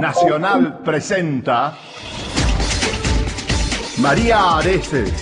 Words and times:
Nacional 0.00 0.80
presenta 0.84 1.76
María 3.98 4.58
Areces. 4.58 5.12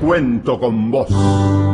Cuento 0.00 0.58
con 0.58 0.90
vos. 0.90 1.71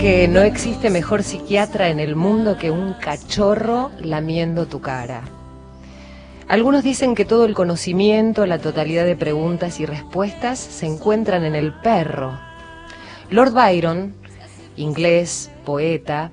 Que 0.00 0.28
no 0.28 0.40
existe 0.40 0.88
mejor 0.88 1.22
psiquiatra 1.22 1.90
en 1.90 2.00
el 2.00 2.16
mundo 2.16 2.56
que 2.56 2.70
un 2.70 2.94
cachorro 2.94 3.90
lamiendo 4.00 4.64
tu 4.64 4.80
cara. 4.80 5.24
Algunos 6.48 6.82
dicen 6.82 7.14
que 7.14 7.26
todo 7.26 7.44
el 7.44 7.52
conocimiento, 7.52 8.46
la 8.46 8.58
totalidad 8.58 9.04
de 9.04 9.14
preguntas 9.14 9.78
y 9.78 9.84
respuestas 9.84 10.58
se 10.58 10.86
encuentran 10.86 11.44
en 11.44 11.54
el 11.54 11.74
perro. 11.74 12.40
Lord 13.28 13.52
Byron, 13.52 14.14
inglés, 14.74 15.50
poeta, 15.66 16.32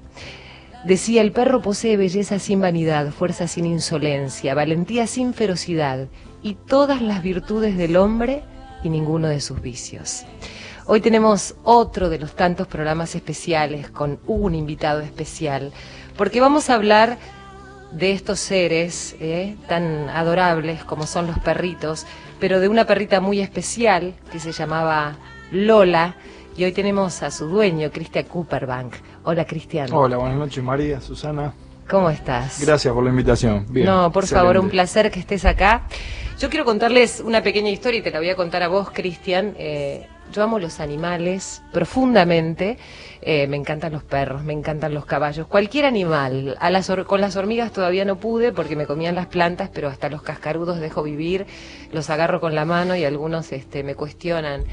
decía 0.86 1.22
el 1.22 1.34
perro 1.34 1.62
posee 1.62 1.98
belleza 1.98 2.40
sin 2.40 2.62
vanidad, 2.62 3.12
fuerza 3.12 3.50
sin 3.50 3.66
insolencia, 3.66 4.56
valentía 4.56 5.08
sin 5.08 5.34
ferocidad 5.34 6.08
y 6.42 6.54
todas 6.54 7.02
las 7.02 7.22
virtudes 7.22 7.76
del 7.76 7.98
hombre 7.98 8.44
y 8.82 8.88
ninguno 8.88 9.28
de 9.28 9.42
sus 9.42 9.62
vicios. 9.62 10.26
Hoy 10.90 11.02
tenemos 11.02 11.56
otro 11.66 12.08
de 12.08 12.18
los 12.18 12.34
tantos 12.34 12.66
programas 12.66 13.14
especiales 13.14 13.90
con 13.90 14.22
un 14.26 14.56
invitado 14.56 15.02
especial, 15.02 15.74
porque 16.16 16.40
vamos 16.40 16.70
a 16.70 16.76
hablar 16.76 17.18
de 17.92 18.14
estos 18.14 18.40
seres 18.40 19.14
eh, 19.20 19.58
tan 19.68 20.08
adorables 20.08 20.86
como 20.86 21.06
son 21.06 21.28
los 21.28 21.40
perritos, 21.40 22.06
pero 22.40 22.62
de 22.62 22.70
una 22.70 22.86
perrita 22.86 23.20
muy 23.20 23.42
especial 23.42 24.14
que 24.32 24.40
se 24.40 24.54
llamaba 24.54 25.18
Lola, 25.52 26.16
y 26.56 26.64
hoy 26.64 26.72
tenemos 26.72 27.22
a 27.22 27.32
su 27.32 27.48
dueño, 27.48 27.92
Cristian 27.92 28.24
Cooperbank. 28.24 28.94
Hola, 29.26 29.44
Cristian. 29.44 29.92
Hola, 29.92 30.16
buenas 30.16 30.38
noches 30.38 30.64
María, 30.64 31.02
Susana. 31.02 31.54
¿Cómo 31.90 32.10
estás? 32.10 32.62
Gracias 32.66 32.94
por 32.94 33.04
la 33.04 33.10
invitación. 33.10 33.66
Bien, 33.70 33.88
no, 33.88 34.10
por 34.14 34.24
excelente. 34.24 34.48
favor, 34.48 34.64
un 34.64 34.70
placer 34.70 35.12
que 35.12 35.20
estés 35.20 35.44
acá. 35.44 35.82
Yo 36.40 36.50
quiero 36.50 36.64
contarles 36.64 37.20
una 37.20 37.44
pequeña 37.44 37.72
historia 37.72 38.00
y 38.00 38.04
te 38.04 38.12
la 38.12 38.20
voy 38.20 38.30
a 38.30 38.38
contar 38.38 38.64
a 38.64 38.70
vos, 38.70 38.90
Cristian. 38.92 39.54
Eh, 39.58 40.08
yo 40.32 40.44
amo 40.44 40.60
los 40.60 40.80
animales 40.80 41.62
profundamente. 41.72 42.78
Eh, 43.22 43.48
me 43.48 43.58
encantan 43.58 43.92
los 43.92 44.04
perros, 44.04 44.44
me 44.44 44.54
encantan 44.54 44.94
los 44.94 45.06
caballos, 45.06 45.48
cualquier 45.48 45.86
animal. 45.86 46.56
A 46.60 46.70
las 46.70 46.92
con 47.06 47.20
las 47.20 47.36
hormigas 47.36 47.72
todavía 47.72 48.06
no 48.06 48.18
pude 48.18 48.54
porque 48.54 48.76
me 48.76 48.86
comían 48.86 49.16
las 49.16 49.28
plantas, 49.28 49.70
pero 49.74 49.90
hasta 49.90 50.10
los 50.10 50.22
cascarudos 50.22 50.80
dejo 50.80 51.04
vivir, 51.04 51.46
los 51.92 52.10
agarro 52.10 52.40
con 52.40 52.56
la 52.56 52.66
mano 52.66 52.96
y 52.96 53.04
algunos 53.04 53.52
este, 53.52 53.84
me 53.84 53.96
cuestionan. 53.96 54.64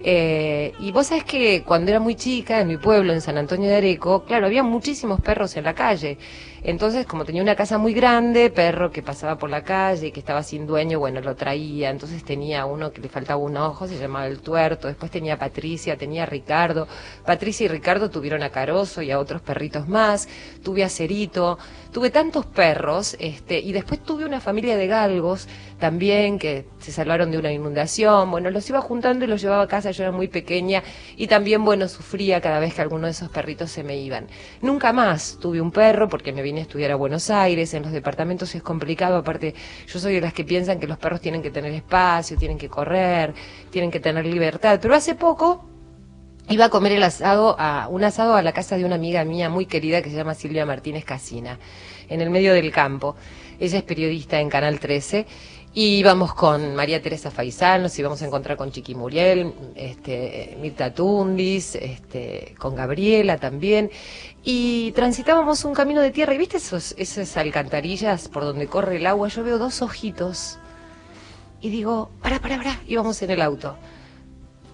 Eh, 0.00 0.72
y 0.80 0.92
vos 0.92 1.06
sabés 1.06 1.24
que 1.24 1.62
cuando 1.62 1.90
era 1.90 2.00
muy 2.00 2.14
chica, 2.14 2.60
en 2.60 2.68
mi 2.68 2.76
pueblo, 2.76 3.12
en 3.12 3.20
San 3.20 3.38
Antonio 3.38 3.70
de 3.70 3.76
Areco, 3.76 4.24
claro, 4.24 4.46
había 4.46 4.62
muchísimos 4.62 5.20
perros 5.20 5.56
en 5.56 5.64
la 5.64 5.74
calle. 5.74 6.18
Entonces, 6.66 7.04
como 7.04 7.26
tenía 7.26 7.42
una 7.42 7.56
casa 7.56 7.76
muy 7.76 7.92
grande, 7.92 8.48
perro 8.48 8.90
que 8.90 9.02
pasaba 9.02 9.36
por 9.36 9.50
la 9.50 9.62
calle 9.62 10.12
que 10.12 10.20
estaba 10.20 10.42
sin 10.42 10.66
dueño, 10.66 10.98
bueno, 10.98 11.20
lo 11.20 11.36
traía. 11.36 11.90
Entonces 11.90 12.24
tenía 12.24 12.64
uno 12.64 12.90
que 12.90 13.02
le 13.02 13.10
faltaba 13.10 13.38
un 13.38 13.58
ojo, 13.58 13.86
se 13.86 13.98
llamaba 13.98 14.26
el 14.26 14.40
tuerto. 14.40 14.88
Después 14.88 15.10
tenía 15.10 15.38
Patricia, 15.38 15.98
tenía 15.98 16.22
a 16.22 16.26
Ricardo. 16.26 16.88
Patricia 17.26 17.66
y 17.66 17.68
Ricardo 17.68 18.08
tuvieron 18.08 18.42
a 18.42 18.48
Caroso 18.48 19.02
y 19.02 19.10
a 19.10 19.18
otros 19.18 19.42
perritos 19.42 19.88
más. 19.88 20.26
Tuve 20.62 20.84
a 20.84 20.88
Cerito. 20.88 21.58
Tuve 21.94 22.10
tantos 22.10 22.44
perros, 22.44 23.16
este, 23.20 23.60
y 23.60 23.72
después 23.72 24.02
tuve 24.02 24.24
una 24.24 24.40
familia 24.40 24.76
de 24.76 24.88
galgos 24.88 25.46
también 25.78 26.40
que 26.40 26.66
se 26.80 26.90
salvaron 26.90 27.30
de 27.30 27.38
una 27.38 27.52
inundación. 27.52 28.32
Bueno, 28.32 28.50
los 28.50 28.68
iba 28.68 28.80
juntando 28.80 29.24
y 29.24 29.28
los 29.28 29.40
llevaba 29.40 29.62
a 29.62 29.68
casa, 29.68 29.92
yo 29.92 30.02
era 30.02 30.10
muy 30.10 30.26
pequeña 30.26 30.82
y 31.16 31.28
también, 31.28 31.64
bueno, 31.64 31.86
sufría 31.86 32.40
cada 32.40 32.58
vez 32.58 32.74
que 32.74 32.82
alguno 32.82 33.06
de 33.06 33.12
esos 33.12 33.28
perritos 33.28 33.70
se 33.70 33.84
me 33.84 33.96
iban. 33.96 34.26
Nunca 34.60 34.92
más 34.92 35.38
tuve 35.40 35.60
un 35.60 35.70
perro 35.70 36.08
porque 36.08 36.32
me 36.32 36.42
vine 36.42 36.58
a 36.58 36.62
estudiar 36.62 36.90
a 36.90 36.96
Buenos 36.96 37.30
Aires, 37.30 37.72
en 37.74 37.84
los 37.84 37.92
departamentos 37.92 38.52
es 38.56 38.62
complicado, 38.64 39.18
aparte 39.18 39.54
yo 39.86 40.00
soy 40.00 40.14
de 40.14 40.20
las 40.20 40.32
que 40.32 40.42
piensan 40.42 40.80
que 40.80 40.88
los 40.88 40.98
perros 40.98 41.20
tienen 41.20 41.42
que 41.42 41.52
tener 41.52 41.70
espacio, 41.72 42.36
tienen 42.36 42.58
que 42.58 42.68
correr, 42.68 43.34
tienen 43.70 43.92
que 43.92 44.00
tener 44.00 44.26
libertad, 44.26 44.80
pero 44.82 44.96
hace 44.96 45.14
poco 45.14 45.73
Iba 46.48 46.66
a 46.66 46.68
comer 46.68 46.92
el 46.92 47.02
asado, 47.02 47.56
a, 47.58 47.88
un 47.88 48.04
asado 48.04 48.36
a 48.36 48.42
la 48.42 48.52
casa 48.52 48.76
de 48.76 48.84
una 48.84 48.96
amiga 48.96 49.24
mía 49.24 49.48
muy 49.48 49.64
querida 49.64 50.02
que 50.02 50.10
se 50.10 50.16
llama 50.16 50.34
Silvia 50.34 50.66
Martínez 50.66 51.04
Casina, 51.04 51.58
en 52.10 52.20
el 52.20 52.28
medio 52.28 52.52
del 52.52 52.70
campo. 52.70 53.16
Ella 53.58 53.78
es 53.78 53.84
periodista 53.84 54.38
en 54.38 54.50
Canal 54.50 54.78
13 54.78 55.26
y 55.72 55.96
íbamos 55.96 56.34
con 56.34 56.74
María 56.74 57.00
Teresa 57.00 57.30
Faisal, 57.30 57.82
nos 57.82 57.98
íbamos 57.98 58.20
a 58.20 58.26
encontrar 58.26 58.58
con 58.58 58.70
Chiqui 58.70 58.94
Muriel, 58.94 59.54
este, 59.74 60.58
Mirta 60.60 60.92
Tundis, 60.92 61.76
este, 61.76 62.54
con 62.58 62.74
Gabriela 62.74 63.38
también. 63.38 63.90
Y 64.44 64.92
transitábamos 64.92 65.64
un 65.64 65.72
camino 65.72 66.02
de 66.02 66.10
tierra 66.10 66.34
y 66.34 66.38
viste 66.38 66.58
esos, 66.58 66.94
esas 66.98 67.38
alcantarillas 67.38 68.28
por 68.28 68.44
donde 68.44 68.66
corre 68.66 68.96
el 68.96 69.06
agua, 69.06 69.28
yo 69.28 69.42
veo 69.44 69.56
dos 69.56 69.80
ojitos 69.80 70.58
y 71.62 71.70
digo, 71.70 72.10
para, 72.20 72.38
para, 72.38 72.58
para, 72.58 72.80
íbamos 72.86 73.22
en 73.22 73.30
el 73.30 73.40
auto. 73.40 73.78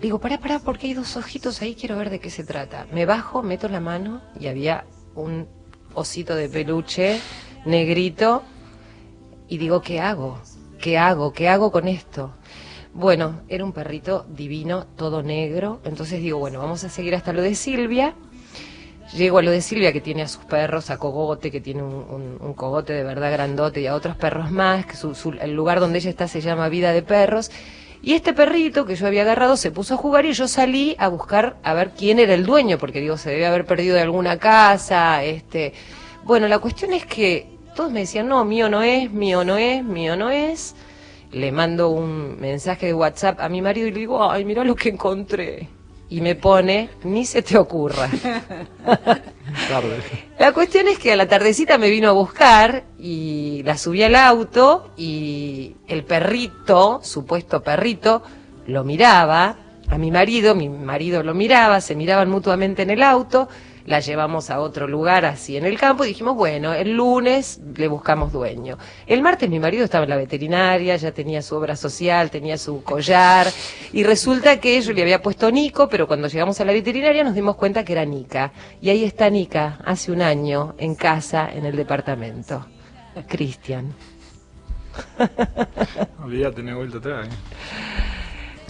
Digo, 0.00 0.19
pará, 0.19 0.38
pará, 0.38 0.58
porque 0.61 0.87
hay 0.87 0.94
dos 0.94 1.17
ojitos 1.17 1.61
ahí, 1.61 1.75
quiero 1.75 1.97
ver 1.97 2.08
de 2.11 2.20
qué 2.20 2.31
se 2.31 2.44
trata. 2.44 2.87
Me 2.93 3.05
bajo, 3.05 3.43
meto 3.43 3.69
la 3.69 3.81
mano 3.81 4.23
y 4.38 4.47
había 4.47 4.85
un 5.14 5.47
osito 5.94 6.35
de 6.35 6.49
peluche 6.49 7.20
negrito 7.67 8.43
y 9.49 9.58
digo, 9.58 9.82
¿qué 9.82 10.00
hago? 10.00 10.38
¿Qué 10.81 10.97
hago? 10.97 11.32
¿Qué 11.32 11.49
hago 11.50 11.70
con 11.70 11.87
esto? 11.87 12.32
Bueno, 12.94 13.43
era 13.49 13.62
un 13.64 13.73
perrito 13.73 14.25
divino, 14.31 14.87
todo 14.97 15.23
negro. 15.23 15.81
Entonces 15.85 16.20
digo, 16.20 16.38
bueno, 16.38 16.61
vamos 16.61 16.82
a 16.85 16.88
seguir 16.88 17.14
hasta 17.14 17.35
lo 17.35 17.43
de 17.43 17.55
Silvia. 17.55 18.14
Llego 19.12 19.38
a 19.38 19.43
lo 19.43 19.50
de 19.50 19.61
Silvia, 19.61 19.93
que 19.93 20.00
tiene 20.00 20.23
a 20.23 20.29
sus 20.29 20.44
perros, 20.44 20.88
a 20.88 20.97
Cogote, 20.97 21.50
que 21.50 21.61
tiene 21.61 21.82
un, 21.82 22.38
un- 22.41 22.55
cogote 22.55 22.93
de 22.93 23.02
verdad 23.02 23.32
grandote, 23.32 23.81
y 23.81 23.87
a 23.88 23.94
otros 23.97 24.17
perros 24.17 24.52
más, 24.52 24.87
que 24.87 24.94
su- 24.94 25.14
su- 25.17 25.32
el 25.32 25.52
lugar 25.52 25.81
donde 25.81 25.99
ella 25.99 26.11
está 26.11 26.29
se 26.29 26.41
llama 26.41 26.69
Vida 26.69 26.93
de 26.93 27.02
Perros. 27.02 27.50
Y 28.02 28.14
este 28.14 28.32
perrito 28.32 28.87
que 28.87 28.97
yo 28.97 29.06
había 29.06 29.23
agarrado 29.23 29.56
se 29.56 29.70
puso 29.70 29.94
a 29.94 29.97
jugar 29.99 30.25
y 30.25 30.32
yo 30.32 30.49
salí 30.49 30.97
a 30.99 31.08
buscar 31.08 31.56
a 31.62 31.75
ver 31.75 31.91
quién 31.91 32.19
era 32.19 32.32
el 32.32 32.47
dueño, 32.47 32.79
porque 32.79 33.00
digo, 33.00 33.19
se 33.19 33.31
debe 33.31 33.47
haber 33.47 33.67
perdido 33.67 33.94
de 33.94 34.02
alguna 34.02 34.38
casa, 34.38 35.23
este... 35.23 35.75
Bueno, 36.23 36.49
la 36.49 36.58
cuestión 36.58 36.93
es 36.93 37.05
que 37.06 37.47
todos 37.75 37.91
me 37.91 38.00
decían, 38.00 38.29
no, 38.29 38.44
mío 38.44 38.69
no 38.69 38.82
es, 38.82 39.11
mío 39.11 39.44
no 39.44 39.56
es, 39.56 39.82
mío 39.85 40.17
no 40.17 40.31
es. 40.31 40.75
Le 41.32 41.52
mando 41.52 41.91
un 41.91 42.41
mensaje 42.41 42.87
de 42.87 42.94
WhatsApp 42.94 43.41
a 43.41 43.49
mi 43.49 43.62
marido 43.62 43.88
y 43.88 43.93
le 43.93 44.00
digo, 44.00 44.31
ay, 44.31 44.44
mira 44.44 44.64
lo 44.64 44.75
que 44.75 44.91
encontré. 44.91 45.69
Y 46.11 46.21
me 46.21 46.35
pone, 46.35 46.91
ni 47.05 47.25
se 47.25 47.41
te 47.41 47.57
ocurra. 47.57 48.11
La 50.39 50.53
cuestión 50.53 50.89
es 50.89 50.99
que 50.99 51.12
a 51.12 51.17
la 51.17 51.29
tardecita 51.29 51.79
me 51.79 51.91
vino 51.91 52.09
a 52.09 52.12
buscar 52.12 52.85
y 52.99 53.62
la 53.65 53.77
subí 53.77 54.03
al 54.03 54.15
auto 54.15 54.91
y 54.97 55.77
el 55.87 56.05
perrito, 56.05 57.01
supuesto 57.03 57.62
perrito, 57.62 58.23
lo 58.67 58.85
miraba. 58.85 59.57
A 59.89 59.99
mi 59.99 60.11
marido, 60.11 60.55
mi 60.55 60.69
marido 60.69 61.23
lo 61.23 61.35
miraba, 61.35 61.81
se 61.81 61.97
miraban 61.97 62.31
mutuamente 62.31 62.83
en 62.83 62.91
el 62.91 63.03
auto, 63.03 63.49
la 63.91 63.99
llevamos 63.99 64.51
a 64.51 64.61
otro 64.61 64.87
lugar 64.87 65.25
así 65.25 65.57
en 65.57 65.67
el 65.67 65.77
campo 65.77 66.05
y 66.05 66.09
dijimos, 66.09 66.37
bueno, 66.37 66.73
el 66.73 66.93
lunes 66.93 67.61
le 67.75 67.89
buscamos 67.89 68.33
dueño. 68.33 68.79
El 69.05 69.21
martes 69.21 69.51
mi 69.51 69.59
marido 69.59 69.83
estaba 69.83 70.05
en 70.05 70.11
la 70.11 70.17
veterinaria, 70.17 70.95
ya 70.95 71.11
tenía 71.11 71.43
su 71.43 71.57
obra 71.57 71.75
social, 71.75 72.31
tenía 72.31 72.57
su 72.57 72.85
collar 72.85 73.49
y 73.93 74.05
resulta 74.05 74.61
que 74.61 74.81
yo 74.81 74.93
le 74.93 75.03
había 75.03 75.21
puesto 75.21 75.51
Nico, 75.51 75.89
pero 75.89 76.07
cuando 76.07 76.29
llegamos 76.29 76.61
a 76.61 76.65
la 76.65 76.73
veterinaria 76.73 77.25
nos 77.25 77.35
dimos 77.35 77.57
cuenta 77.57 77.85
que 77.85 77.95
era 77.95 78.05
Nica. 78.05 78.53
Y 78.81 78.91
ahí 78.91 79.03
está 79.03 79.29
Nica, 79.29 79.81
hace 79.85 80.13
un 80.13 80.23
año, 80.23 80.77
en 80.79 80.95
casa, 80.95 81.51
en 81.53 81.67
el 81.67 81.75
departamento. 81.75 82.65
Cristian. 83.27 83.93
Olvídate, 86.23 86.63
no 86.63 86.71
he 86.71 86.75
vuelto 86.75 86.99
atrás. 86.99 87.27
¿eh? 87.27 88.10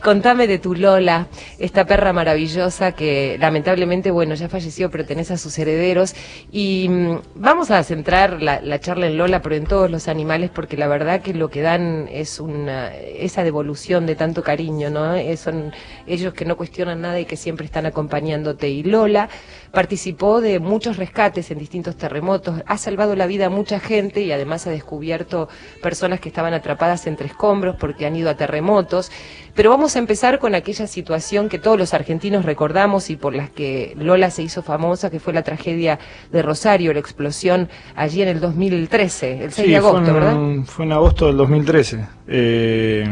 Contame 0.03 0.47
de 0.47 0.59
tu 0.59 0.75
Lola, 0.75 1.27
esta 1.59 1.85
perra 1.85 2.15
maravillosa 2.15 2.93
que 2.93 3.37
lamentablemente, 3.39 4.11
bueno, 4.11 4.35
ya 4.35 4.49
falleció, 4.49 4.91
pero 4.91 5.05
tenés 5.05 5.31
a 5.31 5.37
sus 5.37 5.59
herederos. 5.59 6.15
Y 6.51 6.89
mm, 6.89 7.19
vamos 7.35 7.71
a 7.71 7.83
centrar 7.85 8.41
la, 8.41 8.63
la 8.63 8.81
charla 8.81 9.09
en 9.09 9.19
Lola, 9.19 9.43
pero 9.43 9.57
en 9.57 9.67
todos 9.67 9.91
los 9.91 10.09
animales, 10.09 10.51
porque 10.55 10.79
la 10.79 10.89
verdad 10.89 11.21
que 11.21 11.35
lo 11.35 11.51
que 11.51 11.61
dan 11.61 12.09
es 12.11 12.41
una, 12.41 12.95
esa 12.97 13.45
devolución 13.45 14.07
de 14.07 14.17
tanto 14.17 14.43
cariño, 14.43 14.89
¿no? 14.89 15.15
Eh, 15.17 15.37
Son 15.37 15.71
ellos 16.07 16.33
que 16.33 16.47
no 16.47 16.57
cuestionan 16.57 17.03
nada 17.03 17.21
y 17.21 17.27
que 17.27 17.37
siempre 17.37 17.67
están 17.67 17.85
acompañándote. 17.85 18.71
Y 18.71 18.83
Lola 18.83 19.29
participó 19.71 20.41
de 20.41 20.61
muchos 20.61 20.97
rescates 20.97 21.51
en 21.51 21.59
distintos 21.59 21.97
terremotos, 21.97 22.63
ha 22.67 22.79
salvado 22.79 23.15
la 23.17 23.27
vida 23.27 23.47
a 23.47 23.51
mucha 23.51 23.79
gente 23.79 24.23
y 24.23 24.33
además 24.33 24.67
ha 24.67 24.71
descubierto 24.71 25.49
personas 25.83 26.21
que 26.21 26.31
estaban 26.31 26.55
atrapadas 26.55 27.07
entre 27.07 27.27
escombros 27.27 27.77
porque 27.77 28.07
han 28.07 28.17
ido 28.17 28.31
a 28.31 28.37
terremotos. 28.37 29.13
Pero 29.55 29.71
vamos 29.71 29.90
a 29.97 29.99
empezar 29.99 30.39
con 30.39 30.55
aquella 30.55 30.87
situación 30.87 31.49
que 31.49 31.59
todos 31.59 31.79
los 31.79 31.95
argentinos 31.95 32.45
recordamos 32.45 33.11
y 33.11 33.17
por 33.17 33.35
las 33.35 33.51
que 33.51 33.95
Lola 33.99 34.31
se 34.31 34.43
hizo 34.43 34.63
famosa, 34.63 35.11
que 35.11 35.21
fue 35.21 35.33
la 35.33 35.43
tragedia 35.43 35.99
de 36.33 36.43
Rosario, 36.43 36.93
la 36.93 37.01
explosión 37.01 37.69
allí 37.97 38.23
en 38.23 38.29
el 38.29 38.41
2013, 38.41 39.45
el 39.45 39.53
6 39.53 39.69
de 39.69 39.77
agosto, 39.77 40.01
fue 40.01 40.09
en, 40.09 40.15
¿verdad? 40.15 40.65
Fue 40.67 40.85
en 40.85 40.93
agosto 40.93 41.27
del 41.27 41.37
2013. 41.37 42.07
Eh, 42.29 43.05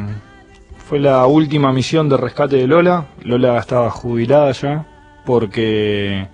fue 0.89 0.99
la 0.99 1.27
última 1.27 1.73
misión 1.73 2.09
de 2.09 2.17
rescate 2.17 2.57
de 2.57 2.67
Lola. 2.67 3.09
Lola 3.23 3.59
estaba 3.59 3.91
jubilada 3.91 4.53
ya 4.53 4.87
porque, 5.27 6.29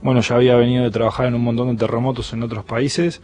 bueno, 0.00 0.20
ya 0.20 0.36
había 0.36 0.54
venido 0.54 0.84
de 0.84 0.90
trabajar 0.90 1.26
en 1.26 1.34
un 1.34 1.42
montón 1.42 1.70
de 1.70 1.76
terremotos 1.76 2.32
en 2.32 2.42
otros 2.44 2.64
países. 2.64 3.20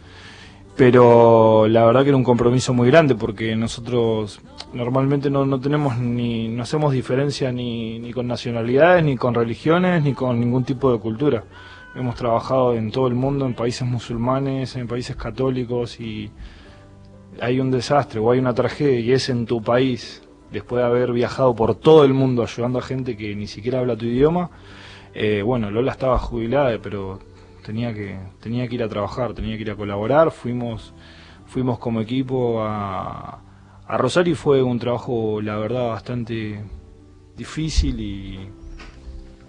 Pero 0.75 1.67
la 1.67 1.85
verdad 1.85 2.03
que 2.03 2.09
era 2.09 2.17
un 2.17 2.23
compromiso 2.23 2.73
muy 2.73 2.89
grande 2.89 3.15
porque 3.15 3.55
nosotros 3.55 4.41
normalmente 4.73 5.29
no, 5.29 5.45
no 5.45 5.59
tenemos 5.59 5.97
ni, 5.97 6.47
no 6.47 6.63
hacemos 6.63 6.93
diferencia 6.93 7.51
ni, 7.51 7.99
ni 7.99 8.11
con 8.11 8.27
nacionalidades, 8.27 9.03
ni 9.03 9.15
con 9.15 9.33
religiones, 9.33 10.03
ni 10.03 10.13
con 10.13 10.39
ningún 10.39 10.63
tipo 10.63 10.91
de 10.91 10.99
cultura. 10.99 11.43
Hemos 11.95 12.15
trabajado 12.15 12.73
en 12.73 12.91
todo 12.91 13.07
el 13.07 13.13
mundo, 13.13 13.45
en 13.45 13.53
países 13.53 13.87
musulmanes, 13.87 14.75
en 14.75 14.87
países 14.87 15.15
católicos 15.15 15.99
y 15.99 16.31
hay 17.39 17.59
un 17.59 17.71
desastre 17.71 18.19
o 18.19 18.31
hay 18.31 18.39
una 18.39 18.53
tragedia 18.53 18.99
y 18.99 19.11
es 19.11 19.29
en 19.29 19.45
tu 19.45 19.61
país, 19.61 20.23
después 20.51 20.81
de 20.81 20.87
haber 20.87 21.11
viajado 21.11 21.55
por 21.55 21.75
todo 21.75 22.03
el 22.03 22.13
mundo 22.13 22.43
ayudando 22.43 22.79
a 22.79 22.81
gente 22.81 23.15
que 23.15 23.35
ni 23.35 23.47
siquiera 23.47 23.79
habla 23.79 23.95
tu 23.95 24.05
idioma, 24.05 24.49
eh, 25.13 25.43
bueno, 25.43 25.69
Lola 25.69 25.91
estaba 25.91 26.17
jubilada, 26.17 26.77
pero 26.81 27.19
tenía 27.63 27.93
que, 27.93 28.17
tenía 28.39 28.67
que 28.67 28.75
ir 28.75 28.83
a 28.83 28.89
trabajar, 28.89 29.33
tenía 29.33 29.55
que 29.55 29.61
ir 29.61 29.71
a 29.71 29.75
colaborar, 29.75 30.31
fuimos, 30.31 30.93
fuimos 31.45 31.77
como 31.77 32.01
equipo 32.01 32.63
a, 32.63 33.39
a 33.87 33.97
Rosario 33.97 34.35
fue 34.35 34.63
un 34.63 34.79
trabajo, 34.79 35.41
la 35.41 35.57
verdad, 35.57 35.89
bastante 35.89 36.61
difícil 37.35 37.99
y 37.99 38.39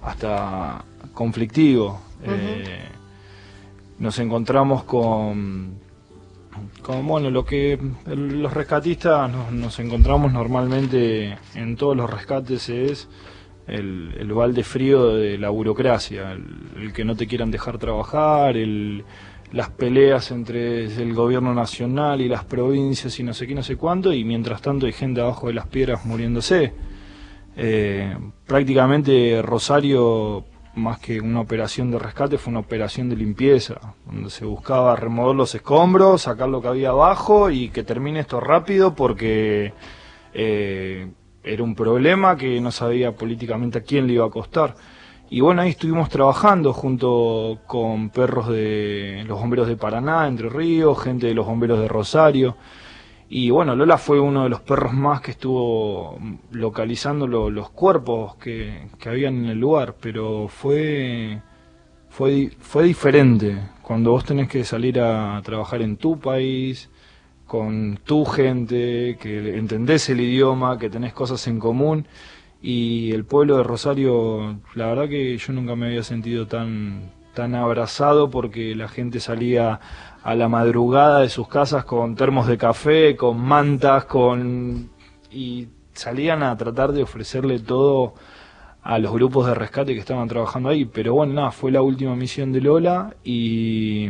hasta 0.03 0.85
conflictivo. 1.13 2.01
Eh, 2.25 2.89
nos 3.99 4.19
encontramos 4.19 4.85
con, 4.85 5.79
con 6.83 7.07
bueno, 7.07 7.31
lo 7.31 7.45
que 7.45 7.79
los 8.07 8.53
rescatistas 8.53 9.31
nos, 9.31 9.53
nos 9.53 9.79
encontramos 9.79 10.33
normalmente 10.33 11.39
en 11.55 11.77
todos 11.77 11.97
los 11.97 12.11
rescates 12.11 12.69
es 12.69 13.09
el, 13.67 14.15
el 14.19 14.33
balde 14.33 14.65
frío 14.65 15.15
de 15.15 15.39
la 15.39 15.51
burocracia, 15.51 16.33
el, 16.33 16.71
el 16.77 16.93
que 16.93 17.05
no 17.05 17.15
te 17.15 17.27
quieran 17.27 17.51
dejar 17.51 17.79
trabajar, 17.79 18.57
el, 18.57 19.05
las 19.52 19.70
peleas 19.70 20.31
entre 20.31 20.85
el 20.87 21.14
gobierno 21.14 21.55
nacional 21.55 22.20
y 22.20 22.29
las 22.29 22.44
provincias 22.44 23.19
y 23.20 23.23
no 23.23 23.35
sé 23.35 23.46
qué, 23.46 23.55
no 23.55 23.62
sé 23.62 23.76
cuánto, 23.76 24.12
y 24.12 24.25
mientras 24.25 24.61
tanto 24.62 24.87
hay 24.87 24.93
gente 24.93 25.20
abajo 25.20 25.49
de 25.49 25.55
las 25.55 25.67
piedras 25.67 26.05
muriéndose. 26.05 26.73
Eh, 27.56 28.17
prácticamente 28.46 29.41
Rosario, 29.43 30.44
más 30.75 30.99
que 30.99 31.20
una 31.20 31.41
operación 31.41 31.91
de 31.91 31.99
rescate, 31.99 32.37
fue 32.37 32.50
una 32.50 32.61
operación 32.61 33.08
de 33.08 33.17
limpieza, 33.17 33.81
donde 34.06 34.31
se 34.31 34.44
buscaba 34.44 34.96
remover 34.96 35.37
los 35.37 35.55
escombros, 35.55 36.23
sacar 36.23 36.49
lo 36.49 36.61
que 36.61 36.69
había 36.69 36.90
abajo 36.90 37.50
y 37.50 37.69
que 37.69 37.85
termine 37.85 38.20
esto 38.20 38.40
rápido 38.40 38.94
porque 38.94 39.73
eh, 40.32 41.08
era 41.44 41.62
un 41.62 41.75
problema 41.75 42.37
que 42.37 42.61
no 42.61 42.73
sabía 42.73 43.12
políticamente 43.12 43.79
a 43.79 43.82
quién 43.82 44.06
le 44.06 44.14
iba 44.14 44.26
a 44.26 44.31
costar. 44.31 44.75
Y 45.31 45.41
bueno, 45.41 45.62
ahí 45.62 45.71
estuvimos 45.71 46.09
trabajando 46.11 46.73
junto 46.73 47.59
con 47.66 48.11
perros 48.11 48.49
de 48.49 49.25
los 49.26 49.40
bomberos 49.40 49.66
de 49.69 49.76
Paraná, 49.76 50.28
Entre 50.28 50.49
Ríos, 50.49 51.02
gente 51.02 51.26
de 51.26 51.35
los 51.35 51.47
bomberos 51.47 51.81
de 51.81 51.88
Rosario. 51.88 52.57
Y 53.31 53.50
bueno, 53.50 53.76
Lola 53.76 53.99
fue 53.99 54.21
uno 54.21 54.45
de 54.45 54.50
los 54.50 54.61
perros 54.62 54.93
más 54.95 55.21
que 55.23 55.33
estuvo 55.33 56.19
localizando 56.52 57.26
lo- 57.28 57.50
los 57.50 57.71
cuerpos 57.71 58.37
que, 58.37 58.88
que 58.99 59.09
habían 59.11 59.37
en 59.45 59.47
el 59.52 59.61
lugar, 59.61 59.97
pero 60.00 60.49
fue, 60.49 61.40
fue, 62.11 62.50
fue 62.61 62.85
diferente 62.85 63.57
cuando 63.83 64.11
vos 64.12 64.25
tenés 64.25 64.49
que 64.49 64.64
salir 64.64 65.00
a 65.00 65.40
trabajar 65.45 65.83
en 65.83 65.97
tu 65.97 66.19
país, 66.19 66.90
con 67.47 67.99
tu 68.04 68.25
gente, 68.25 69.19
que 69.21 69.57
entendés 69.59 70.09
el 70.11 70.21
idioma, 70.21 70.78
que 70.78 70.90
tenés 70.90 71.12
cosas 71.12 71.47
en 71.49 71.59
común. 71.61 72.07
Y 72.66 73.12
el 73.12 73.26
pueblo 73.26 73.59
de 73.59 73.62
Rosario, 73.62 74.59
la 74.75 74.87
verdad 74.87 75.06
que 75.06 75.37
yo 75.37 75.52
nunca 75.52 75.76
me 75.76 75.88
había 75.88 76.02
sentido 76.02 76.47
tan, 76.47 77.12
tan 77.35 77.54
abrazado 77.54 78.30
porque 78.30 78.75
la 78.75 78.88
gente 78.88 79.21
salía 79.21 79.80
a 80.23 80.35
la 80.35 80.49
madrugada 80.49 81.21
de 81.21 81.28
sus 81.28 81.47
casas 81.47 81.85
con 81.85 82.14
termos 82.14 82.47
de 82.47 82.56
café, 82.56 83.16
con 83.16 83.38
mantas, 83.38 84.06
con 84.06 84.88
y 85.30 85.68
salían 85.92 86.42
a 86.42 86.56
tratar 86.56 86.92
de 86.92 87.02
ofrecerle 87.02 87.59
todo 87.59 88.14
a 88.83 88.99
los 88.99 89.12
grupos 89.12 89.47
de 89.47 89.54
rescate 89.54 89.92
que 89.92 90.00
estaban 90.00 90.28
trabajando 90.28 90.71
ahí. 90.71 90.87
Pero 90.87 91.12
bueno, 91.12 91.35
nada, 91.35 91.50
fue 91.50 91.71
la 91.71 91.83
última 91.83 92.16
misión 92.16 92.50
de 92.50 92.62
Lola 92.62 93.14
y 93.25 94.09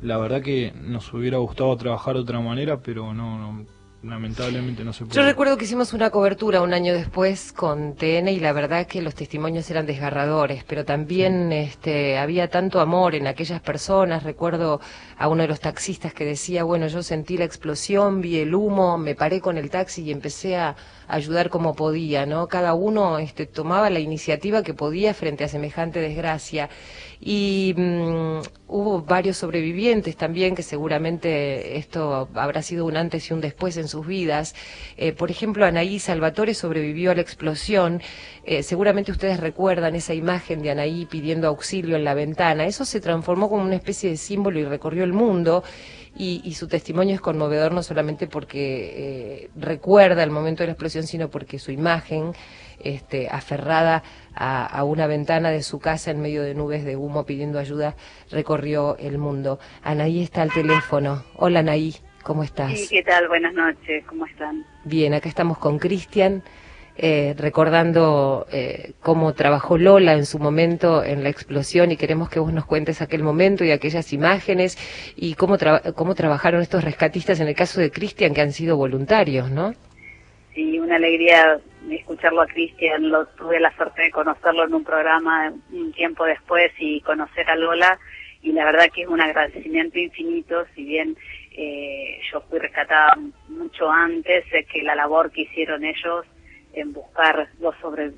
la 0.00 0.16
verdad 0.16 0.40
que 0.40 0.72
nos 0.74 1.12
hubiera 1.12 1.36
gustado 1.36 1.76
trabajar 1.76 2.14
de 2.14 2.20
otra 2.20 2.40
manera, 2.40 2.78
pero 2.78 3.12
no, 3.12 3.38
no 3.38 3.66
lamentablemente 4.02 4.84
no 4.84 4.92
se. 4.92 5.06
Yo 5.06 5.22
recuerdo 5.22 5.56
que 5.56 5.64
hicimos 5.64 5.92
una 5.92 6.10
cobertura 6.10 6.60
un 6.60 6.74
año 6.74 6.92
después 6.92 7.52
con 7.52 7.94
TN 7.94 8.28
y 8.28 8.40
la 8.40 8.52
verdad 8.52 8.86
que 8.86 9.02
los 9.02 9.14
testimonios 9.14 9.70
eran 9.70 9.86
desgarradores, 9.86 10.64
pero 10.64 10.84
también 10.84 11.52
este, 11.52 12.18
había 12.18 12.48
tanto 12.48 12.80
amor 12.80 13.14
en 13.14 13.26
aquellas 13.26 13.60
personas. 13.60 14.22
Recuerdo 14.22 14.80
a 15.16 15.28
uno 15.28 15.42
de 15.42 15.48
los 15.48 15.60
taxistas 15.60 16.12
que 16.14 16.24
decía, 16.24 16.64
bueno, 16.64 16.86
yo 16.88 17.02
sentí 17.02 17.36
la 17.36 17.44
explosión, 17.44 18.20
vi 18.20 18.38
el 18.38 18.54
humo, 18.54 18.98
me 18.98 19.14
paré 19.14 19.40
con 19.40 19.56
el 19.58 19.70
taxi 19.70 20.02
y 20.02 20.10
empecé 20.10 20.56
a 20.56 20.74
ayudar 21.12 21.50
como 21.50 21.74
podía, 21.74 22.24
¿no? 22.24 22.48
Cada 22.48 22.72
uno 22.72 23.18
este, 23.18 23.46
tomaba 23.46 23.90
la 23.90 24.00
iniciativa 24.00 24.62
que 24.62 24.72
podía 24.72 25.12
frente 25.12 25.44
a 25.44 25.48
semejante 25.48 26.00
desgracia. 26.00 26.70
Y 27.20 27.74
mm, 27.76 28.40
hubo 28.66 29.02
varios 29.02 29.36
sobrevivientes 29.36 30.16
también, 30.16 30.54
que 30.54 30.62
seguramente 30.62 31.76
esto 31.76 32.28
habrá 32.34 32.62
sido 32.62 32.86
un 32.86 32.96
antes 32.96 33.30
y 33.30 33.34
un 33.34 33.40
después 33.42 33.76
en 33.76 33.88
sus 33.88 34.06
vidas. 34.06 34.54
Eh, 34.96 35.12
por 35.12 35.30
ejemplo, 35.30 35.66
Anaí 35.66 35.98
Salvatore 35.98 36.54
sobrevivió 36.54 37.10
a 37.10 37.14
la 37.14 37.20
explosión. 37.20 38.00
Eh, 38.44 38.62
seguramente 38.62 39.12
ustedes 39.12 39.38
recuerdan 39.38 39.94
esa 39.94 40.14
imagen 40.14 40.62
de 40.62 40.70
Anaí 40.70 41.06
pidiendo 41.06 41.46
auxilio 41.46 41.96
en 41.96 42.04
la 42.04 42.14
ventana. 42.14 42.64
Eso 42.64 42.84
se 42.86 43.00
transformó 43.00 43.50
como 43.50 43.62
una 43.62 43.76
especie 43.76 44.10
de 44.10 44.16
símbolo 44.16 44.58
y 44.58 44.64
recorrió 44.64 45.04
el 45.04 45.12
mundo. 45.12 45.62
Y, 46.14 46.54
su 46.54 46.68
testimonio 46.68 47.14
es 47.14 47.20
conmovedor 47.20 47.72
no 47.72 47.82
solamente 47.82 48.26
porque 48.26 49.48
recuerda 49.56 50.22
el 50.22 50.30
momento 50.30 50.62
de 50.62 50.68
la 50.68 50.72
explosión, 50.72 51.06
sino 51.06 51.30
porque 51.30 51.58
su 51.58 51.72
imagen, 51.72 52.32
este, 52.80 53.28
aferrada 53.30 54.02
a, 54.34 54.84
una 54.84 55.06
ventana 55.06 55.50
de 55.50 55.62
su 55.62 55.78
casa 55.78 56.10
en 56.10 56.20
medio 56.20 56.42
de 56.42 56.54
nubes 56.54 56.84
de 56.84 56.96
humo 56.96 57.24
pidiendo 57.24 57.58
ayuda, 57.58 57.96
recorrió 58.30 58.96
el 58.98 59.18
mundo. 59.18 59.58
Anaí 59.82 60.22
está 60.22 60.42
al 60.42 60.52
teléfono. 60.52 61.24
Hola 61.36 61.60
Anaí, 61.60 61.94
¿cómo 62.22 62.44
estás? 62.44 62.78
Sí, 62.78 62.88
¿qué 62.90 63.02
tal? 63.02 63.28
Buenas 63.28 63.54
noches, 63.54 64.04
¿cómo 64.06 64.26
están? 64.26 64.64
Bien, 64.84 65.14
acá 65.14 65.28
estamos 65.28 65.58
con 65.58 65.78
Cristian. 65.78 66.42
Eh, 66.98 67.34
recordando 67.38 68.46
eh, 68.52 68.92
cómo 69.00 69.32
trabajó 69.32 69.78
Lola 69.78 70.12
en 70.12 70.26
su 70.26 70.38
momento 70.38 71.02
en 71.02 71.22
la 71.22 71.30
explosión 71.30 71.90
y 71.90 71.96
queremos 71.96 72.28
que 72.28 72.38
vos 72.38 72.52
nos 72.52 72.66
cuentes 72.66 73.00
aquel 73.00 73.22
momento 73.22 73.64
y 73.64 73.70
aquellas 73.70 74.12
imágenes 74.12 74.76
y 75.16 75.34
cómo, 75.34 75.56
cómo 75.96 76.14
trabajaron 76.14 76.60
estos 76.60 76.84
rescatistas 76.84 77.40
en 77.40 77.48
el 77.48 77.54
caso 77.54 77.80
de 77.80 77.90
Cristian 77.90 78.34
que 78.34 78.42
han 78.42 78.52
sido 78.52 78.76
voluntarios, 78.76 79.50
¿no? 79.50 79.72
Sí, 80.54 80.78
una 80.78 80.96
alegría 80.96 81.58
escucharlo 81.90 82.42
a 82.42 82.46
Cristian, 82.46 83.10
tuve 83.38 83.58
la 83.58 83.74
suerte 83.74 84.02
de 84.02 84.10
conocerlo 84.10 84.64
en 84.64 84.74
un 84.74 84.84
programa 84.84 85.52
un 85.72 85.92
tiempo 85.92 86.24
después 86.24 86.72
y 86.78 87.00
conocer 87.00 87.48
a 87.48 87.56
Lola 87.56 87.98
y 88.42 88.52
la 88.52 88.64
verdad 88.64 88.90
que 88.94 89.02
es 89.02 89.08
un 89.08 89.20
agradecimiento 89.20 89.98
infinito, 89.98 90.66
si 90.74 90.84
bien 90.84 91.16
eh, 91.52 92.20
yo 92.30 92.42
fui 92.42 92.58
rescatada 92.58 93.16
mucho 93.48 93.90
antes, 93.90 94.44
sé 94.50 94.64
que 94.64 94.82
la 94.82 94.94
labor 94.94 95.30
que 95.30 95.42
hicieron 95.42 95.84
ellos 95.84 96.26
en 96.74 96.92
buscar 96.92 97.48
los 97.60 97.74
sobre, 97.80 98.12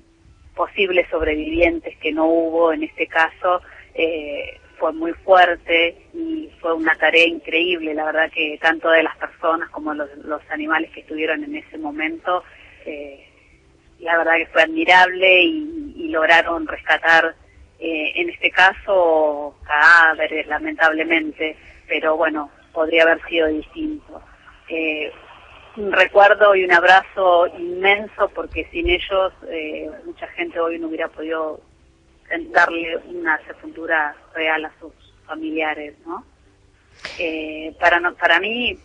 posibles 0.55 1.09
sobrevivientes 1.11 1.97
que 1.99 2.13
no 2.13 2.27
hubo 2.27 2.73
en 2.73 2.85
este 2.85 3.07
caso 3.07 3.61
eh, 3.95 4.59
fue 4.79 4.93
muy 4.93 5.13
fuerte 5.13 5.97
y 6.13 6.51
fue 6.61 6.75
una 6.75 6.95
tarea 6.97 7.27
increíble, 7.27 7.95
la 7.95 8.07
verdad 8.07 8.31
que 8.33 8.59
tanto 8.61 8.91
de 8.91 9.03
las 9.03 9.17
personas 9.17 9.71
como 9.71 9.95
los, 9.95 10.09
los 10.19 10.43
animales 10.51 10.91
que 10.93 11.01
estuvieron 11.01 11.45
en 11.45 11.57
ese 11.57 11.79
momento 11.79 12.43
eh, 12.85 13.25
la 14.01 14.19
verdad 14.19 14.37
que 14.37 14.47
fue 14.47 14.63
admirable 14.63 15.43
y, 15.43 16.09
lograron 16.09 16.69
rescatar, 16.69 17.35
eh, 17.81 18.13
en 18.15 18.31
este 18.31 18.49
caso, 18.53 19.57
cadáveres, 19.65 20.47
lamentablemente, 20.47 21.57
pero 21.89 22.17
bueno, 22.17 22.51
podría 22.73 23.03
haber 23.03 23.21
sido 23.27 23.49
distinto. 23.49 24.23
Eh, 24.69 25.11
un 25.77 25.93
recuerdo 25.93 26.55
y 26.55 26.65
un 26.65 26.73
abrazo 26.73 27.47
inmenso 27.59 28.29
porque 28.35 28.67
sin 28.71 28.89
ellos 28.89 29.33
eh, 29.49 29.91
mucha 30.05 30.27
gente 30.29 30.61
hoy 30.61 30.79
no 30.79 30.89
hubiera 30.89 31.09
podido 31.09 31.61
darle 32.51 32.97
una 33.09 33.39
sepultura 33.47 34.15
real 34.35 34.65
a 34.65 34.73
sus 34.81 34.93
familiares, 35.27 35.95
¿no? 36.07 36.25
para, 37.79 38.01
no, 38.01 38.15
para 38.15 38.41
mí 38.41 38.79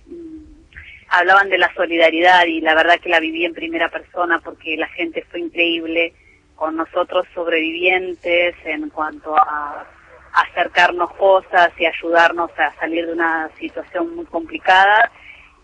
hablaban 1.09 1.49
de 1.49 1.57
la 1.57 1.73
solidaridad 1.73 2.45
y 2.45 2.61
la 2.61 2.75
verdad 2.75 2.99
que 2.99 3.09
la 3.09 3.19
viví 3.19 3.45
en 3.45 3.53
primera 3.53 3.89
persona 3.89 4.39
porque 4.39 4.77
la 4.77 4.87
gente 4.89 5.25
fue 5.29 5.39
increíble 5.39 6.13
con 6.55 6.75
nosotros 6.75 7.25
sobrevivientes 7.33 8.55
en 8.65 8.89
cuanto 8.89 9.35
a 9.35 9.87
acercarnos 10.33 11.11
cosas 11.15 11.71
y 11.79 11.85
ayudarnos 11.85 12.51
a 12.57 12.73
salir 12.79 13.07
de 13.07 13.13
una 13.13 13.49
situación 13.57 14.15
muy 14.15 14.25
complicada 14.25 15.11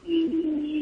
y, 0.04 0.75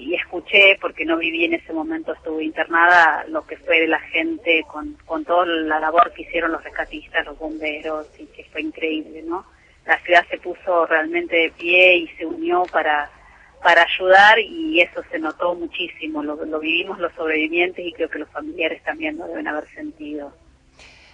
escuché, 0.44 0.78
porque 0.80 1.06
no 1.06 1.18
viví 1.18 1.46
en 1.46 1.54
ese 1.54 1.74
momento, 1.74 2.14
estuve 2.14 2.44
internada, 2.44 3.26
lo 3.28 3.46
que 3.46 3.58
fue 3.58 3.82
de 3.82 3.88
la 3.88 4.00
gente 4.00 4.64
con, 4.72 4.94
con 5.06 5.26
toda 5.26 5.46
la 5.46 5.80
labor 5.80 6.12
que 6.14 6.24
hicieron 6.24 6.52
los 6.52 6.64
rescatistas, 6.64 7.26
los 7.26 7.38
bomberos, 7.38 8.08
y 8.20 8.26
que 8.28 8.44
fue 8.46 8.62
increíble, 8.62 9.24
¿no? 9.24 9.46
La 9.86 10.00
ciudad 10.04 10.26
se 10.30 10.38
puso 10.38 10.86
realmente 10.86 11.36
de 11.36 11.52
pie 11.52 11.98
y 11.98 12.08
se 12.10 12.26
unió 12.26 12.64
para 12.72 13.10
para 13.62 13.84
ayudar 13.84 14.40
y 14.40 14.82
eso 14.82 15.02
se 15.10 15.18
notó 15.20 15.56
muchísimo, 15.56 16.22
lo, 16.22 16.36
lo 16.44 16.60
vivimos 16.60 17.00
los 17.00 17.14
sobrevivientes 17.14 17.86
y 17.86 17.94
creo 17.94 18.10
que 18.10 18.20
los 18.20 18.30
familiares 18.30 18.84
también 18.84 19.18
lo 19.18 19.26
deben 19.26 19.48
haber 19.48 19.70
sentido. 19.70 20.34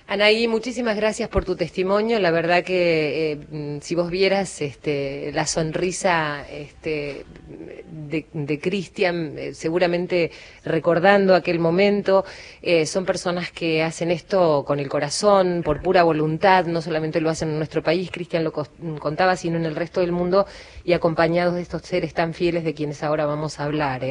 Anaí, 0.09 0.47
muchísimas 0.47 0.95
gracias 0.95 1.29
por 1.29 1.45
tu 1.45 1.55
testimonio. 1.55 2.17
La 2.19 2.31
verdad 2.31 2.63
que 2.63 3.33
eh, 3.33 3.35
mm, 3.51 3.77
si 3.79 3.93
vos 3.93 4.09
vieras 4.09 4.59
este, 4.59 5.31
la 5.33 5.45
sonrisa 5.45 6.47
este, 6.49 7.25
de, 7.91 8.59
Cristian, 8.59 9.37
eh, 9.37 9.53
seguramente 9.53 10.31
recordando 10.65 11.35
aquel 11.35 11.59
momento, 11.59 12.25
eh, 12.63 12.87
son 12.87 13.05
personas 13.05 13.51
que 13.51 13.83
hacen 13.83 14.09
esto 14.09 14.65
con 14.65 14.79
el 14.79 14.89
corazón, 14.89 15.61
por 15.63 15.79
pura 15.83 16.01
voluntad, 16.01 16.65
no 16.65 16.81
solamente 16.81 17.21
lo 17.21 17.29
hacen 17.29 17.49
en 17.49 17.57
nuestro 17.57 17.83
país, 17.83 18.09
Cristian 18.09 18.43
lo 18.43 18.51
contaba, 18.51 19.35
sino 19.35 19.57
en 19.57 19.65
el 19.65 19.75
resto 19.75 20.01
del 20.01 20.11
mundo 20.11 20.47
y 20.83 20.93
acompañados 20.93 21.53
de 21.53 21.61
estos 21.61 21.83
seres 21.83 22.15
tan 22.15 22.33
fieles 22.33 22.63
de 22.63 22.73
quienes 22.73 23.03
ahora 23.03 23.27
vamos 23.27 23.59
a 23.59 23.65
hablar. 23.65 24.01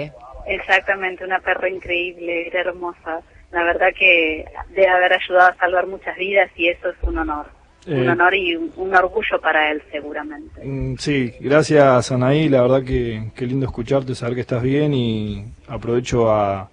Exactamente, 0.47 1.25
una 1.25 1.41
perra 1.41 1.69
increíble, 1.69 2.57
hermosa 2.57 3.21
la 3.53 3.63
verdad 3.65 3.89
que 3.99 4.45
debe 4.71 4.89
haber 4.89 5.13
ayudado 5.15 5.51
a 5.51 5.57
salvar 5.57 5.87
muchas 5.87 6.17
vidas 6.17 6.51
y 6.57 6.69
eso 6.69 6.91
es 6.91 6.97
un 7.03 7.19
honor. 7.19 7.47
un 7.87 7.95
eh, 7.95 8.11
honor 8.11 8.35
y 8.35 8.57
un, 8.57 8.95
orgullo 8.95 9.41
para 9.41 9.71
él 9.71 9.83
seguramente. 9.91 10.65
Mm, 10.65 10.97
sí, 10.99 11.33
gracias 11.41 12.13
Anaí, 12.13 12.49
la 12.49 12.63
verdad 12.63 12.83
que, 12.85 13.47
lindo 13.47 13.67
escucharte, 13.67 14.15
saber 14.15 14.35
que 14.35 14.43
estás 14.43 14.63
bien 14.63 14.93
y 14.95 15.45
aprovecho 15.67 16.31
a 16.31 16.71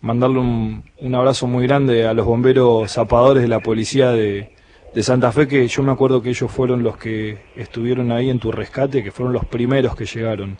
mandarle 0.00 0.38
un, 0.38 0.84
un 0.98 1.14
abrazo 1.14 1.46
muy 1.46 1.66
grande 1.66 2.06
a 2.06 2.14
los 2.14 2.26
bomberos 2.26 2.92
zapadores 2.92 3.42
de 3.42 3.48
la 3.48 3.60
policía 3.60 4.10
de, 4.10 4.56
de 4.96 5.02
Santa 5.02 5.30
Fe, 5.30 5.46
que 5.46 5.68
yo 5.68 5.82
me 5.82 5.92
acuerdo 5.92 6.22
que 6.22 6.30
ellos 6.30 6.50
fueron 6.50 6.82
los 6.82 6.96
que 6.96 7.36
estuvieron 7.54 8.10
ahí 8.12 8.30
en 8.30 8.38
tu 8.38 8.50
rescate, 8.50 9.04
que 9.04 9.12
fueron 9.12 9.34
los 9.34 9.44
primeros 9.44 9.94
que 9.94 10.06
llegaron. 10.06 10.56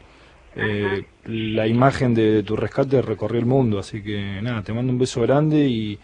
Eh, 0.56 1.04
la 1.26 1.66
imagen 1.66 2.14
de, 2.14 2.42
tu 2.42 2.56
rescate 2.56 3.02
recorrió 3.02 3.38
el 3.38 3.46
mundo, 3.46 3.78
así 3.78 4.02
que 4.02 4.40
nada, 4.42 4.62
te 4.62 4.72
mando 4.72 4.92
un 4.92 4.98
beso 4.98 5.20
grande 5.20 5.58
y, 5.58 5.98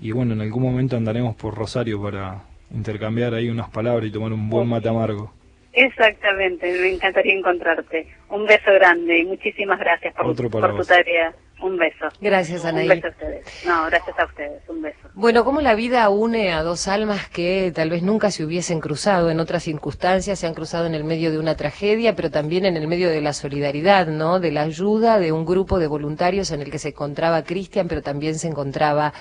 y 0.00 0.10
bueno, 0.10 0.34
en 0.34 0.40
algún 0.40 0.62
momento 0.62 0.96
andaremos 0.96 1.36
por 1.36 1.54
Rosario 1.54 2.02
para 2.02 2.42
intercambiar 2.74 3.34
ahí 3.34 3.48
unas 3.48 3.70
palabras 3.70 4.08
y 4.08 4.12
tomar 4.12 4.32
un 4.32 4.50
buen 4.50 4.68
mate 4.68 4.88
amargo. 4.88 5.32
Exactamente, 5.72 6.72
me 6.80 6.94
encantaría 6.94 7.34
encontrarte. 7.34 8.08
Un 8.30 8.46
beso 8.46 8.72
grande 8.72 9.18
y 9.18 9.24
muchísimas 9.24 9.78
gracias 9.78 10.14
por, 10.14 10.50
por 10.50 10.76
tu 10.76 10.84
tarea. 10.84 11.34
Un 11.60 11.78
beso. 11.78 12.06
Gracias, 12.20 12.64
Anaí. 12.64 12.84
Un 12.84 12.88
beso 12.90 13.06
a 13.06 13.10
ustedes. 13.10 13.46
No, 13.66 13.86
gracias 13.86 14.18
a 14.18 14.24
ustedes. 14.26 14.62
Un 14.68 14.82
beso. 14.82 14.98
Bueno, 15.14 15.44
cómo 15.44 15.62
la 15.62 15.74
vida 15.74 16.08
une 16.10 16.52
a 16.52 16.62
dos 16.62 16.86
almas 16.88 17.28
que 17.30 17.72
tal 17.74 17.88
vez 17.88 18.02
nunca 18.02 18.30
se 18.30 18.44
hubiesen 18.44 18.80
cruzado 18.80 19.30
en 19.30 19.40
otras 19.40 19.62
circunstancias, 19.62 20.38
se 20.38 20.46
han 20.46 20.54
cruzado 20.54 20.86
en 20.86 20.94
el 20.94 21.04
medio 21.04 21.30
de 21.30 21.38
una 21.38 21.56
tragedia, 21.56 22.14
pero 22.14 22.30
también 22.30 22.66
en 22.66 22.76
el 22.76 22.86
medio 22.86 23.08
de 23.08 23.22
la 23.22 23.32
solidaridad, 23.32 24.06
¿no? 24.06 24.38
De 24.38 24.52
la 24.52 24.62
ayuda 24.62 25.18
de 25.18 25.32
un 25.32 25.46
grupo 25.46 25.78
de 25.78 25.86
voluntarios 25.86 26.50
en 26.50 26.60
el 26.60 26.70
que 26.70 26.78
se 26.78 26.88
encontraba 26.88 27.42
Cristian, 27.44 27.88
pero 27.88 28.02
también 28.02 28.38
se 28.38 28.48
encontraba 28.48 29.14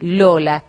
Lola. 0.00 0.64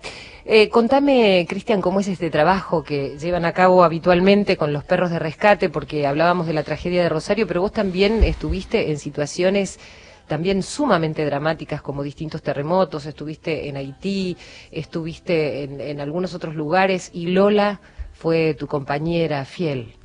Eh, 0.46 0.70
contame, 0.70 1.46
Cristian, 1.48 1.82
cómo 1.82 2.00
es 2.00 2.08
este 2.08 2.32
trabajo 2.32 2.84
que 2.84 3.18
llevan 3.20 3.46
a 3.46 3.52
cabo 3.52 3.84
habitualmente 3.84 4.58
con 4.58 4.74
los 4.74 4.84
perros 4.84 5.12
de 5.12 5.20
rescate, 5.20 5.70
porque 5.70 6.08
hablábamos 6.08 6.48
de 6.48 6.54
la 6.54 6.64
tragedia 6.64 7.04
de 7.04 7.10
Rosario, 7.10 7.46
pero 7.46 7.62
vos 7.62 7.72
también 7.72 8.24
estuviste 8.24 8.90
en 8.90 8.98
situaciones 8.98 9.80
también 10.29 10.63
sumamente 10.63 11.25
dramáticas 11.25 11.81
como 11.81 12.03
distintos 12.03 12.41
terremotos, 12.41 13.05
estuviste 13.05 13.67
en 13.67 13.75
Haití, 13.75 14.38
estuviste 14.71 15.63
en, 15.63 16.00
algunos 16.00 16.33
otros 16.33 16.55
lugares 16.55 17.12
y 17.13 17.27
Lola 17.27 17.81
fue 18.13 18.53
tu 18.53 18.67
compañera 18.67 19.43
fiel. 19.43 19.95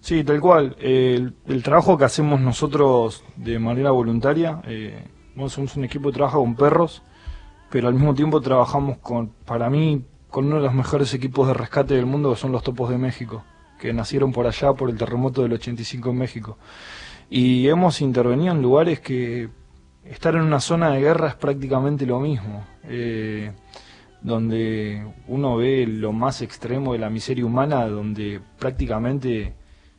Sí, 0.00 0.24
tal 0.24 0.40
cual. 0.40 0.74
el, 0.80 1.62
trabajo 1.62 1.96
que 1.98 2.04
hacemos 2.04 2.40
nosotros 2.40 3.22
de 3.36 3.58
manera 3.58 3.90
voluntaria, 3.90 4.62
eh, 4.66 5.04
somos 5.48 5.76
un 5.76 5.84
equipo 5.84 6.08
de 6.08 6.14
trabajo 6.14 6.40
con 6.40 6.56
perros, 6.56 7.02
pero 7.70 7.88
al 7.88 7.94
mismo 7.94 8.14
tiempo 8.14 8.40
trabajamos 8.40 8.98
con, 8.98 9.28
para 9.44 9.68
mí, 9.68 10.02
con 10.30 10.46
uno 10.46 10.56
de 10.56 10.62
los 10.62 10.74
mejores 10.74 11.12
equipos 11.14 11.46
de 11.46 11.54
rescate 11.54 11.94
del 11.94 12.06
mundo, 12.06 12.30
que 12.30 12.40
son 12.40 12.52
los 12.52 12.62
Topos 12.62 12.90
de 12.90 12.98
México, 12.98 13.44
que 13.78 13.92
nacieron 13.92 14.32
por 14.32 14.46
allá 14.46 14.72
por 14.72 14.88
el 14.88 14.96
terremoto 14.96 15.42
del 15.42 15.52
85 15.52 16.10
en 16.10 16.16
México. 16.16 16.58
Y 17.30 17.68
hemos 17.68 18.00
intervenido 18.00 18.52
en 18.52 18.62
lugares 18.62 19.00
que 19.00 19.50
estar 20.10 20.34
en 20.34 20.42
una 20.42 20.60
zona 20.60 20.90
de 20.90 21.00
guerra 21.00 21.28
es 21.28 21.34
prácticamente 21.34 22.06
lo 22.06 22.20
mismo, 22.20 22.64
eh, 22.84 23.52
donde 24.22 25.06
uno 25.26 25.56
ve 25.56 25.86
lo 25.86 26.12
más 26.12 26.42
extremo 26.42 26.92
de 26.92 26.98
la 26.98 27.10
miseria 27.10 27.44
humana, 27.44 27.86
donde 27.86 28.40
prácticamente 28.58 29.54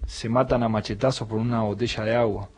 se 0.05 0.27
matan 0.29 0.63
a 0.63 0.69
machetazos 0.69 1.27
por 1.27 1.37
una 1.37 1.61
botella 1.61 2.03
de 2.03 2.15
agua. 2.15 2.49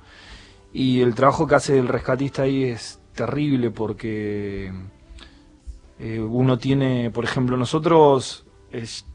Y 0.73 1.01
el 1.01 1.13
trabajo 1.13 1.45
que 1.47 1.55
hace 1.55 1.77
el 1.77 1.87
rescatista 1.87 2.43
ahí 2.43 2.63
es 2.63 2.99
terrible 3.13 3.71
porque 3.71 4.71
eh, 5.99 6.19
uno 6.19 6.57
tiene, 6.57 7.11
por 7.11 7.25
ejemplo, 7.25 7.57
nosotros 7.57 8.45
es, 8.71 9.05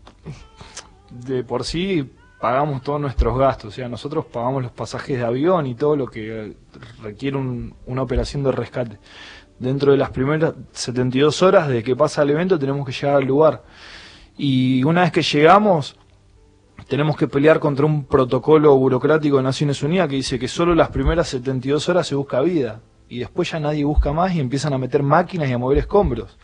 de 1.10 1.42
por 1.42 1.64
sí 1.64 2.12
pagamos 2.38 2.82
todos 2.82 3.00
nuestros 3.00 3.38
gastos, 3.38 3.72
o 3.72 3.74
sea, 3.74 3.88
nosotros 3.88 4.26
pagamos 4.26 4.62
los 4.62 4.72
pasajes 4.72 5.18
de 5.18 5.24
avión 5.24 5.66
y 5.66 5.74
todo 5.74 5.96
lo 5.96 6.06
que 6.06 6.54
requiere 7.02 7.36
un- 7.36 7.74
una 7.86 8.02
operación 8.02 8.42
de 8.42 8.52
rescate. 8.52 8.98
Dentro 9.58 9.92
de 9.92 9.98
las 9.98 10.10
primeras 10.10 10.54
72 10.72 11.42
horas 11.42 11.68
de 11.68 11.82
que 11.82 11.96
pasa 11.96 12.22
el 12.22 12.30
evento 12.30 12.58
tenemos 12.58 12.84
que 12.86 12.92
llegar 12.92 13.16
al 13.16 13.24
lugar. 13.24 13.64
Y 14.36 14.84
una 14.84 15.02
vez 15.02 15.12
que 15.12 15.22
llegamos, 15.22 15.96
tenemos 16.88 17.16
que 17.16 17.26
pelear 17.26 17.58
contra 17.58 17.86
un 17.86 18.04
protocolo 18.04 18.76
burocrático 18.76 19.38
de 19.38 19.42
Naciones 19.42 19.82
Unidas 19.82 20.08
que 20.08 20.16
dice 20.16 20.38
que 20.38 20.46
solo 20.48 20.74
las 20.74 20.90
primeras 20.90 21.28
72 21.28 21.88
horas 21.88 22.06
se 22.06 22.14
busca 22.14 22.40
vida 22.42 22.82
y 23.08 23.20
después 23.20 23.50
ya 23.50 23.58
nadie 23.60 23.84
busca 23.84 24.12
más 24.12 24.34
y 24.34 24.40
empiezan 24.40 24.72
a 24.74 24.78
meter 24.78 25.02
máquinas 25.02 25.48
y 25.48 25.52
a 25.52 25.58
mover 25.58 25.78
escombros. 25.78 26.36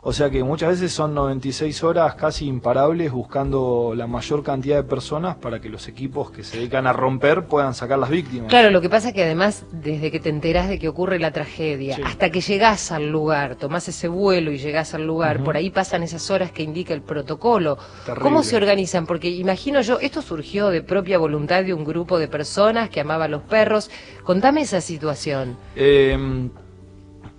O 0.00 0.12
sea 0.12 0.30
que 0.30 0.44
muchas 0.44 0.70
veces 0.70 0.92
son 0.92 1.14
96 1.14 1.82
horas 1.82 2.14
casi 2.14 2.46
imparables 2.46 3.10
buscando 3.10 3.92
la 3.96 4.06
mayor 4.06 4.42
cantidad 4.44 4.76
de 4.76 4.84
personas 4.84 5.36
para 5.36 5.60
que 5.60 5.68
los 5.68 5.88
equipos 5.88 6.30
que 6.30 6.44
se 6.44 6.56
dedican 6.58 6.86
a 6.86 6.92
romper 6.92 7.46
puedan 7.46 7.74
sacar 7.74 7.98
las 7.98 8.08
víctimas. 8.08 8.48
Claro, 8.48 8.70
lo 8.70 8.80
que 8.80 8.88
pasa 8.88 9.08
es 9.08 9.14
que 9.14 9.24
además, 9.24 9.64
desde 9.72 10.10
que 10.10 10.20
te 10.20 10.28
enterás 10.28 10.68
de 10.68 10.78
que 10.78 10.88
ocurre 10.88 11.18
la 11.18 11.32
tragedia, 11.32 11.96
Sí. 11.96 12.02
hasta 12.04 12.30
que 12.30 12.40
llegás 12.40 12.92
al 12.92 13.08
lugar, 13.10 13.56
tomás 13.56 13.88
ese 13.88 14.06
vuelo 14.08 14.52
y 14.52 14.58
llegás 14.58 14.94
al 14.94 15.06
lugar, 15.06 15.42
por 15.42 15.56
ahí 15.56 15.70
pasan 15.70 16.02
esas 16.04 16.30
horas 16.30 16.52
que 16.52 16.62
indica 16.62 16.94
el 16.94 17.02
protocolo. 17.02 17.76
Terrible. 18.06 18.22
¿Cómo 18.22 18.42
se 18.44 18.56
organizan? 18.56 19.04
Porque 19.06 19.28
imagino 19.28 19.80
yo, 19.80 19.98
esto 20.00 20.22
surgió 20.22 20.68
de 20.68 20.82
propia 20.82 21.18
voluntad 21.18 21.64
de 21.64 21.74
un 21.74 21.84
grupo 21.84 22.18
de 22.18 22.28
personas 22.28 22.88
que 22.88 23.00
amaba 23.00 23.24
a 23.24 23.28
los 23.28 23.42
perros. 23.42 23.90
Contame 24.22 24.60
esa 24.62 24.80
situación. 24.80 25.56
Eh, 25.74 26.16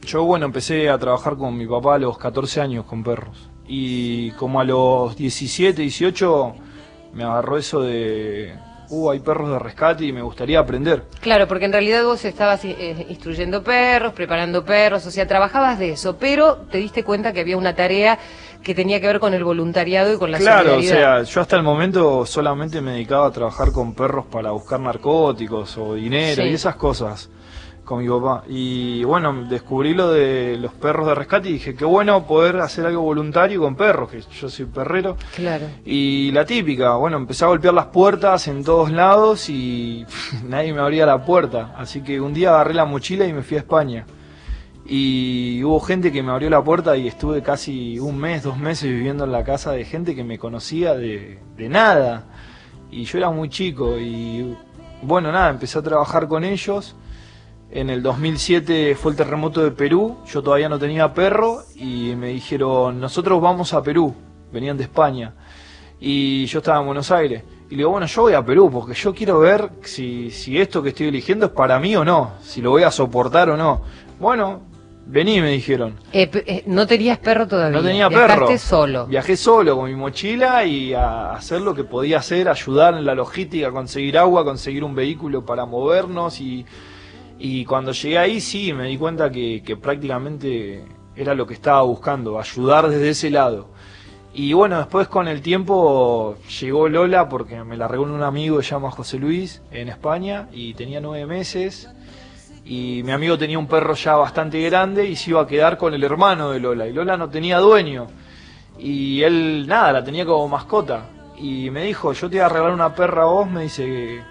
yo, 0.10 0.24
bueno, 0.24 0.46
empecé 0.48 0.90
a 0.90 0.98
trabajar 0.98 1.38
con 1.38 1.56
mi 1.56 1.68
papá 1.68 1.96
a 1.96 2.00
los 2.00 2.18
14 2.18 2.62
años 2.62 2.86
con 2.86 3.04
perros. 3.04 3.50
Y 3.68 4.32
como 4.32 4.60
a 4.60 4.64
los 4.64 5.16
17, 5.16 5.82
18, 5.84 6.56
me 7.14 7.24
agarró 7.24 7.58
eso 7.58 7.82
de, 7.82 8.56
uh, 8.90 9.12
hay 9.12 9.20
perros 9.20 9.52
de 9.52 9.60
rescate 9.60 10.06
y 10.06 10.12
me 10.12 10.24
gustaría 10.24 10.60
aprender. 10.60 11.04
Claro, 11.22 11.48
porque 11.48 11.66
en 11.66 11.74
realidad 11.74 12.04
vos 12.04 12.26
estabas 12.26 12.66
eh, 12.66 13.06
instruyendo 13.10 13.64
perros, 13.64 14.14
preparando 14.14 14.66
perros, 14.66 15.06
o 15.06 15.12
sea, 15.12 15.28
trabajabas 15.28 15.78
de 15.78 15.92
eso, 15.92 16.18
pero 16.18 16.56
te 16.72 16.80
diste 16.80 17.04
cuenta 17.04 17.32
que 17.32 17.42
había 17.42 17.58
una 17.58 17.76
tarea 17.76 18.18
que 18.64 18.74
tenía 18.74 19.00
que 19.00 19.08
ver 19.08 19.20
con 19.20 19.34
el 19.36 19.44
voluntariado 19.44 20.12
y 20.14 20.18
con 20.18 20.32
la 20.32 20.40
claro, 20.40 20.78
o 20.78 20.82
sea, 20.82 21.22
yo 21.24 21.40
hasta 21.42 21.56
el 21.56 21.64
momento 21.64 22.26
solamente 22.26 22.82
me 22.82 22.94
dedicaba 22.94 23.28
a 23.28 23.32
trabajar 23.32 23.72
con 23.72 23.94
perros 23.94 24.26
para 24.26 24.52
buscar 24.52 24.80
narcóticos 24.80 25.78
o 25.78 25.94
dinero 25.94 26.44
Sí. 26.44 26.50
y 26.50 26.54
esas 26.56 26.76
cosas 26.76 27.30
con 27.90 28.04
mi 28.04 28.08
papá. 28.08 28.44
Y 28.48 29.04
bueno, 29.04 29.46
descubrí 29.50 29.96
lo 29.96 30.12
de 30.12 30.58
los 30.58 30.72
perros 30.74 31.08
de 31.08 31.16
rescate 31.16 31.50
y 31.50 31.54
dije, 31.54 31.74
qué 31.74 31.86
bueno 31.86 32.28
poder 32.28 32.58
hacer 32.58 32.86
algo 32.86 33.02
voluntario 33.02 33.62
con 33.62 33.76
perros, 33.76 34.12
que 34.12 34.22
yo 34.22 34.48
soy 34.48 34.66
perrero. 34.66 35.18
Claro. 35.36 35.66
Y 35.84 36.32
la 36.32 36.46
típica, 36.46 36.98
bueno, 36.98 37.18
empecé 37.18 37.46
a 37.46 37.48
golpear 37.48 37.74
las 37.74 37.88
puertas 37.88 38.48
en 38.48 38.64
todos 38.64 38.92
lados 38.92 39.50
y 39.50 40.06
nadie 40.48 40.72
me 40.72 40.82
abría 40.82 41.08
la 41.08 41.26
puerta. 41.26 41.74
Así 41.76 42.02
que 42.02 42.22
un 42.22 42.32
día 42.32 42.50
agarré 42.50 42.76
la 42.76 42.86
mochila 42.86 43.26
y 43.26 43.34
me 43.34 43.42
fui 43.42 43.58
a 43.58 43.62
España. 43.62 44.06
Y 44.86 45.64
hubo 45.64 45.80
gente 45.80 46.12
que 46.12 46.22
me 46.22 46.32
abrió 46.32 46.52
la 46.52 46.64
puerta 46.64 46.96
y 46.96 47.08
estuve 47.08 47.42
casi 47.42 47.98
un 47.98 48.20
mes, 48.20 48.44
dos 48.44 48.60
meses 48.60 48.92
viviendo 48.92 49.24
en 49.24 49.32
la 49.32 49.44
casa 49.44 49.72
de 49.72 49.84
gente 49.84 50.16
que 50.16 50.24
me 50.24 50.38
conocía 50.38 50.94
de, 50.94 51.40
de 51.58 51.70
nada. 51.70 52.26
Y 52.92 53.06
yo 53.06 53.18
era 53.18 53.32
muy 53.32 53.50
chico 53.50 53.98
y 53.98 54.56
bueno, 55.02 55.32
nada, 55.32 55.50
empecé 55.50 55.80
a 55.80 55.82
trabajar 55.82 56.28
con 56.28 56.44
ellos. 56.44 56.96
En 57.72 57.92
el 57.92 58.02
2007 58.02 58.96
fue 58.96 59.12
el 59.12 59.18
terremoto 59.18 59.64
de 59.64 59.70
Perú, 59.70 60.18
yo 60.26 60.42
todavía 60.42 60.68
no 60.70 60.80
tenía 60.80 61.14
perro 61.14 61.62
y 61.76 62.16
me 62.16 62.30
dijeron, 62.30 63.00
nosotros 63.00 63.40
vamos 63.40 63.74
a 63.76 63.84
Perú, 63.84 64.16
venían 64.52 64.76
de 64.76 64.84
España 64.86 65.36
y 66.00 66.48
yo 66.48 66.60
estaba 66.60 66.80
en 66.80 66.88
Buenos 66.88 67.12
Aires. 67.12 67.44
Y 67.68 67.74
le 67.74 67.78
digo, 67.78 67.92
bueno, 67.92 68.08
yo 68.08 68.24
voy 68.24 68.34
a 68.34 68.44
Perú 68.44 68.72
porque 68.72 68.96
yo 68.96 69.14
quiero 69.14 69.40
ver 69.40 69.70
si, 69.84 70.32
si 70.32 70.58
esto 70.58 70.82
que 70.82 70.90
estoy 70.90 71.10
eligiendo 71.10 71.46
es 71.46 71.52
para 71.52 71.80
mí 71.80 71.96
o 71.96 72.04
no, 72.04 72.32
si 72.42 72.60
lo 72.60 72.72
voy 72.72 72.82
a 72.82 72.90
soportar 72.90 73.52
o 73.52 73.58
no. 73.58 73.84
Bueno, 74.20 74.62
vení, 75.06 75.40
me 75.40 75.52
dijeron. 75.52 75.94
Eh, 76.12 76.28
eh, 76.48 76.64
no 76.66 76.88
tenías 76.88 77.20
perro 77.20 77.48
todavía. 77.48 77.78
No 77.78 77.86
tenía 77.86 78.10
Viajaste 78.10 78.46
perro. 78.46 78.58
solo. 78.58 79.06
Viajé 79.06 79.38
solo 79.38 79.78
con 79.78 79.92
mi 79.92 79.96
mochila 79.96 80.66
y 80.66 80.96
a 80.96 81.34
hacer 81.34 81.62
lo 81.62 81.76
que 81.76 81.84
podía 81.84 82.18
hacer, 82.18 82.50
ayudar 82.50 82.96
en 82.96 83.06
la 83.06 83.14
logística, 83.14 83.70
conseguir 83.70 84.18
agua, 84.18 84.44
conseguir 84.44 84.84
un 84.84 84.96
vehículo 84.96 85.46
para 85.46 85.68
movernos 85.68 86.42
y, 86.42 86.66
y 87.40 87.64
cuando 87.64 87.94
llegué 87.94 88.18
ahí 88.18 88.42
sí 88.42 88.74
me 88.74 88.88
di 88.88 88.98
cuenta 88.98 89.32
que, 89.32 89.78
prácticamente 89.82 90.84
era 91.16 91.34
lo 91.34 91.48
que 91.48 91.54
estaba 91.54 91.82
buscando, 91.84 92.38
ayudar 92.38 92.90
desde 92.90 93.10
ese 93.10 93.30
lado. 93.30 93.70
Y 94.34 94.54
bueno, 94.54 94.78
después 94.78 95.08
con 95.08 95.28
el 95.28 95.42
tiempo 95.42 96.36
llegó 96.60 96.90
Lola 96.90 97.30
porque 97.30 97.64
me 97.64 97.78
la 97.78 97.88
regaló 97.88 98.14
un 98.14 98.24
amigo 98.24 98.58
que 98.58 98.64
se 98.64 98.72
llama 98.72 98.92
José 98.92 99.18
Luis 99.18 99.62
en 99.72 99.88
España 99.88 100.50
y 100.52 100.74
tenía 100.74 101.00
nueve 101.00 101.26
meses. 101.26 101.90
Y 102.66 103.02
mi 103.04 103.12
amigo 103.14 103.38
tenía 103.38 103.58
un 103.58 103.68
perro 103.68 103.96
ya 103.96 104.16
bastante 104.16 104.62
grande 104.62 105.06
y 105.06 105.16
se 105.16 105.32
iba 105.32 105.42
a 105.42 105.48
quedar 105.48 105.78
con 105.78 105.94
el 105.94 106.04
hermano 106.04 106.52
de 106.52 106.60
Lola. 106.60 106.88
Y 106.88 106.94
Lola 106.94 107.18
no 107.18 107.30
tenía 107.30 107.58
dueño. 107.58 108.08
Y 108.78 109.24
él 109.24 109.66
nada, 109.68 109.94
la 109.94 110.04
tenía 110.04 110.26
como 110.26 110.48
mascota. 110.48 111.06
Y 111.38 111.70
me 111.72 111.84
dijo, 111.86 112.14
yo 112.14 112.30
te 112.30 112.36
voy 112.36 112.46
a 112.46 112.50
regalar 112.50 112.74
una 112.74 112.94
perra 112.94 113.24
a 113.24 113.26
vos, 113.26 113.50
me 113.50 113.64
dice 113.64 113.86
que, 113.86 114.22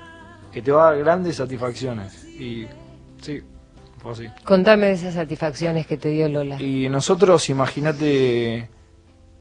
que 0.53 0.62
te 0.62 0.71
va 0.71 0.88
a 0.88 0.90
dar 0.92 0.99
grandes 0.99 1.37
satisfacciones 1.37 2.29
y 2.38 2.66
sí, 3.20 3.42
fue 3.98 4.12
así. 4.12 4.26
Contame 4.44 4.87
de 4.87 4.92
esas 4.92 5.14
satisfacciones 5.14 5.87
que 5.87 5.96
te 5.96 6.09
dio 6.09 6.28
Lola. 6.28 6.61
Y 6.61 6.88
nosotros, 6.88 7.48
imagínate, 7.50 8.68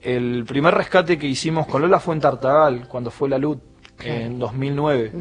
el 0.02 0.46
primer 0.46 0.74
rescate 0.74 1.18
que 1.18 1.28
hicimos 1.28 1.68
con 1.68 1.82
Lola 1.82 2.00
fue 2.00 2.16
en 2.16 2.22
Tartagal, 2.22 2.88
cuando 2.88 3.12
fue 3.12 3.30
la 3.30 3.38
luz, 3.38 3.58
en 4.00 4.40
2009. 4.40 5.12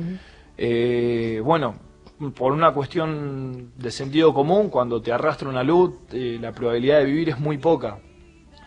Eh, 0.59 1.41
bueno, 1.45 1.77
por 2.35 2.53
una 2.53 2.73
cuestión 2.73 3.73
de 3.77 3.91
sentido 3.91 4.33
común, 4.33 4.71
cuando 4.71 5.01
te 5.01 5.13
arrastra 5.13 5.49
una 5.49 5.63
luz, 5.63 5.95
eh, 6.13 6.39
la 6.41 6.53
probabilidad 6.53 6.99
de 6.99 7.05
vivir 7.05 7.31
es 7.31 7.39
muy 7.39 7.59
poca, 7.59 7.99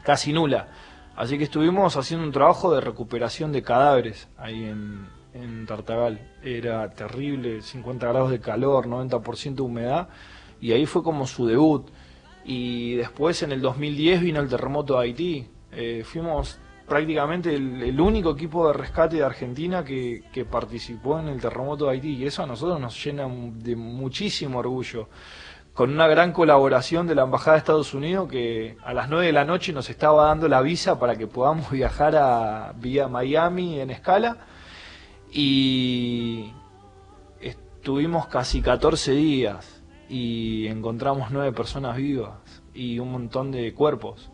casi 0.03 0.33
nula. 0.33 0.67
Así 1.15 1.37
que 1.37 1.43
estuvimos 1.43 1.97
haciendo 1.97 2.25
un 2.25 2.31
trabajo 2.31 2.73
de 2.73 2.81
recuperación 2.81 3.51
de 3.51 3.61
cadáveres 3.61 4.29
ahí 4.37 4.65
en, 4.65 5.07
en 5.33 5.65
Tartagal. 5.65 6.19
Era 6.43 6.89
terrible, 6.91 7.61
50 7.61 8.07
grados 8.07 8.31
de 8.31 8.39
calor, 8.39 8.87
90% 8.87 9.55
de 9.55 9.61
humedad, 9.61 10.09
y 10.61 10.71
ahí 10.71 10.85
fue 10.85 11.03
como 11.03 11.27
su 11.27 11.45
debut. 11.45 11.89
Y 12.45 12.95
después 12.95 13.43
en 13.43 13.51
el 13.51 13.61
2010 13.61 14.21
vino 14.21 14.39
el 14.39 14.49
terremoto 14.49 14.95
de 14.95 15.05
Haití. 15.05 15.47
Eh, 15.71 16.03
fuimos 16.03 16.59
prácticamente 16.87 17.53
el, 17.53 18.01
único 18.01 18.31
equipo 18.31 18.67
de 18.67 18.73
rescate 18.73 19.17
de 19.17 19.23
Argentina 19.23 19.83
que, 19.83 20.23
que 20.33 20.45
participó 20.45 21.19
en 21.19 21.27
el 21.27 21.39
terremoto 21.39 21.85
de 21.85 21.91
Haití 21.91 22.15
y 22.15 22.25
eso 22.25 22.41
a 22.41 22.47
nosotros 22.47 22.79
nos 22.79 23.03
llena 23.03 23.27
de 23.27 23.75
muchísimo 23.75 24.59
orgullo. 24.59 25.07
Con 25.73 25.91
una 25.91 26.07
gran 26.07 26.33
colaboración 26.33 27.07
de 27.07 27.15
la 27.15 27.23
Embajada 27.23 27.53
de 27.53 27.59
Estados 27.59 27.93
Unidos 27.93 28.27
que 28.27 28.75
a 28.83 28.93
las 28.93 29.07
9 29.07 29.27
de 29.27 29.31
la 29.31 29.45
noche 29.45 29.71
nos 29.71 29.89
estaba 29.89 30.25
dando 30.25 30.47
la 30.47 30.61
visa 30.61 30.99
para 30.99 31.15
que 31.15 31.27
podamos 31.27 31.69
viajar 31.71 32.15
a 32.15 32.73
Miami 33.09 33.79
en 33.79 33.91
escala 33.91 34.37
y 35.31 36.53
estuvimos 37.41 38.27
casi 38.27 38.61
14 38.61 39.11
días 39.13 39.83
y 40.09 40.67
encontramos 40.67 41.31
nueve 41.31 41.51
personas 41.51 41.97
vivas 41.97 42.39
y 42.73 42.99
un 42.99 43.11
montón 43.11 43.51
de 43.51 43.73
cuerpos. 43.73 44.31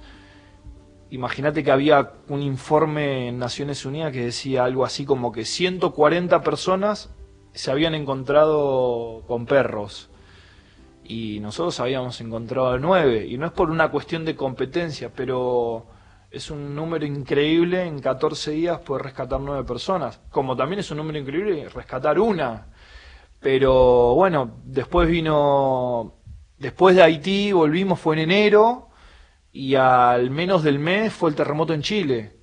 Imagínate 1.11 1.63
que 1.63 1.71
había 1.71 2.13
un 2.29 2.41
informe 2.41 3.27
en 3.29 3.39
Naciones 3.39 3.85
Unidas 3.85 4.11
que 4.11 4.25
decía 4.25 4.65
algo 4.65 4.85
así 4.85 5.05
como 5.05 5.31
que 5.31 5.45
140 5.45 6.41
personas 6.41 7.13
se 7.53 7.71
habían 7.71 7.95
encontrado 7.95 9.23
con 9.27 9.45
perros 9.45 10.09
y 11.03 11.39
nosotros 11.39 11.79
habíamos 11.79 12.19
encontrado 12.21 12.77
nueve 12.79 13.27
y 13.27 13.37
no 13.37 13.45
es 13.45 13.51
por 13.51 13.69
una 13.69 13.91
cuestión 13.91 14.25
de 14.25 14.35
competencia, 14.35 15.11
pero 15.15 15.85
es 16.35 16.51
un 16.51 16.75
número 16.75 17.05
increíble 17.05 17.85
en 17.85 17.99
14 17.99 18.51
días 18.51 18.79
poder 18.79 19.03
rescatar 19.05 19.39
nueve 19.39 19.63
personas, 19.63 20.19
como 20.29 20.53
también 20.57 20.79
es 20.79 20.91
un 20.91 20.97
número 20.97 21.17
increíble 21.17 21.69
rescatar 21.69 22.19
una. 22.19 22.67
Pero 23.39 24.15
bueno, 24.15 24.57
después 24.65 25.07
vino, 25.07 26.15
después 26.57 26.93
de 26.95 27.03
Haití 27.03 27.53
volvimos, 27.53 28.01
fue 28.01 28.15
en 28.15 28.29
enero, 28.31 28.89
y 29.53 29.75
al 29.75 30.29
menos 30.29 30.61
del 30.63 30.77
mes 30.77 31.13
fue 31.13 31.29
el 31.29 31.37
terremoto 31.37 31.73
en 31.73 31.81
Chile. 31.81 32.35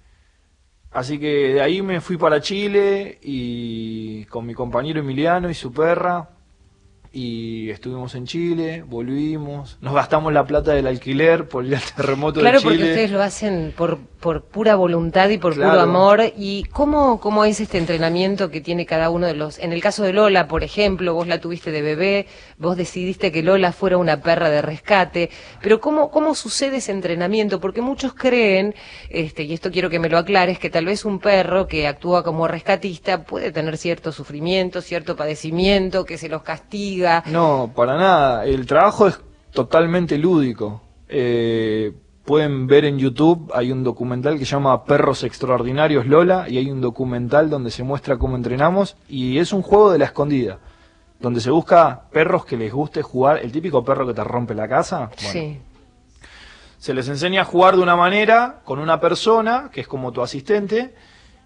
Así 0.90 1.18
que 1.18 1.54
de 1.54 1.60
ahí 1.60 1.82
me 1.82 2.00
fui 2.00 2.16
para 2.16 2.40
Chile 2.40 3.18
y 3.22 4.24
con 4.26 4.46
mi 4.46 4.54
compañero 4.54 5.00
Emiliano 5.00 5.50
y 5.50 5.54
su 5.54 5.70
perra. 5.70 6.30
Y 7.14 7.68
estuvimos 7.68 8.14
en 8.14 8.24
Chile, 8.26 8.84
volvimos, 8.86 9.76
nos 9.82 9.92
gastamos 9.92 10.32
la 10.32 10.46
plata 10.46 10.72
del 10.72 10.86
alquiler 10.86 11.46
por 11.46 11.62
al 11.62 11.78
terremoto 11.96 12.40
Claro, 12.40 12.56
de 12.58 12.62
Chile. 12.62 12.74
porque 12.76 12.88
ustedes 12.90 13.10
lo 13.10 13.22
hacen 13.22 13.74
por, 13.76 13.98
por 13.98 14.44
pura 14.44 14.76
voluntad 14.76 15.28
y 15.28 15.36
por 15.36 15.52
puro 15.52 15.66
Claro. 15.66 15.82
amor. 15.82 16.22
¿Y 16.38 16.64
cómo, 16.72 17.20
cómo 17.20 17.44
es 17.44 17.60
este 17.60 17.76
entrenamiento 17.76 18.50
que 18.50 18.62
tiene 18.62 18.86
cada 18.86 19.10
uno 19.10 19.26
de 19.26 19.34
los... 19.34 19.58
En 19.58 19.74
el 19.74 19.82
caso 19.82 20.04
de 20.04 20.14
Lola, 20.14 20.48
por 20.48 20.64
ejemplo, 20.64 21.12
vos 21.12 21.26
la 21.26 21.38
tuviste 21.38 21.70
de 21.70 21.82
bebé, 21.82 22.26
vos 22.56 22.78
decidiste 22.78 23.30
que 23.30 23.42
Lola 23.42 23.72
fuera 23.72 23.98
una 23.98 24.22
perra 24.22 24.48
de 24.48 24.62
rescate, 24.62 25.28
pero 25.60 25.82
¿cómo, 25.82 26.10
cómo 26.10 26.34
sucede 26.34 26.78
ese 26.78 26.92
entrenamiento? 26.92 27.60
Porque 27.60 27.82
muchos 27.82 28.14
creen, 28.14 28.74
este, 29.10 29.42
y 29.42 29.52
esto 29.52 29.70
quiero 29.70 29.90
que 29.90 29.98
me 29.98 30.08
lo 30.08 30.16
aclares, 30.16 30.58
que 30.58 30.70
tal 30.70 30.86
vez 30.86 31.04
un 31.04 31.18
perro 31.18 31.66
que 31.66 31.86
actúa 31.86 32.24
como 32.24 32.48
rescatista 32.48 33.24
puede 33.24 33.52
tener 33.52 33.76
cierto 33.76 34.12
sufrimiento, 34.12 34.80
cierto 34.80 35.14
padecimiento, 35.14 36.06
que 36.06 36.16
se 36.16 36.30
los 36.30 36.42
castiga. 36.42 37.01
No, 37.26 37.70
para 37.74 37.96
nada. 37.96 38.44
El 38.46 38.66
trabajo 38.66 39.06
es 39.08 39.20
totalmente 39.52 40.16
lúdico. 40.18 40.80
Eh, 41.08 41.92
pueden 42.24 42.66
ver 42.66 42.84
en 42.84 42.98
YouTube, 42.98 43.50
hay 43.54 43.72
un 43.72 43.82
documental 43.84 44.38
que 44.38 44.44
se 44.44 44.52
llama 44.52 44.84
Perros 44.84 45.24
Extraordinarios 45.24 46.06
Lola 46.06 46.48
y 46.48 46.56
hay 46.58 46.70
un 46.70 46.80
documental 46.80 47.50
donde 47.50 47.70
se 47.70 47.82
muestra 47.82 48.16
cómo 48.16 48.36
entrenamos 48.36 48.96
y 49.08 49.38
es 49.38 49.52
un 49.52 49.60
juego 49.62 49.90
de 49.90 49.98
la 49.98 50.04
escondida, 50.06 50.58
donde 51.20 51.40
se 51.40 51.50
busca 51.50 52.02
perros 52.12 52.44
que 52.44 52.56
les 52.56 52.72
guste 52.72 53.02
jugar, 53.02 53.38
el 53.38 53.50
típico 53.52 53.84
perro 53.84 54.06
que 54.06 54.14
te 54.14 54.22
rompe 54.24 54.54
la 54.54 54.68
casa. 54.68 55.10
Bueno, 55.16 55.32
Sí. 55.32 55.58
se 56.78 56.94
les 56.94 57.08
enseña 57.08 57.42
a 57.42 57.44
jugar 57.44 57.76
de 57.76 57.82
una 57.82 57.96
manera 57.96 58.60
con 58.64 58.78
una 58.78 59.00
persona, 59.00 59.68
que 59.72 59.80
es 59.82 59.88
como 59.88 60.12
tu 60.12 60.22
asistente, 60.22 60.94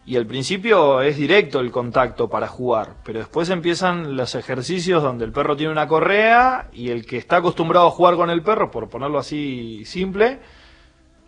y 0.06 0.16
al 0.16 0.24
principio 0.24 1.00
es 1.02 1.16
directo 1.16 1.58
el 1.58 1.72
contacto 1.72 2.30
para 2.30 2.46
jugar, 2.46 2.94
pero 3.04 3.18
después 3.18 3.50
empiezan 3.50 4.16
los 4.16 4.36
ejercicios 4.36 5.02
donde 5.02 5.24
el 5.24 5.32
perro 5.32 5.56
tiene 5.56 5.72
una 5.72 5.88
correa 5.88 6.68
y 6.72 6.90
el 6.90 7.04
que 7.04 7.16
está 7.16 7.38
acostumbrado 7.38 7.88
a 7.88 7.90
jugar 7.90 8.14
con 8.14 8.30
el 8.30 8.40
perro, 8.40 8.70
por 8.70 8.88
ponerlo 8.88 9.18
así 9.18 9.84
simple, 9.84 10.38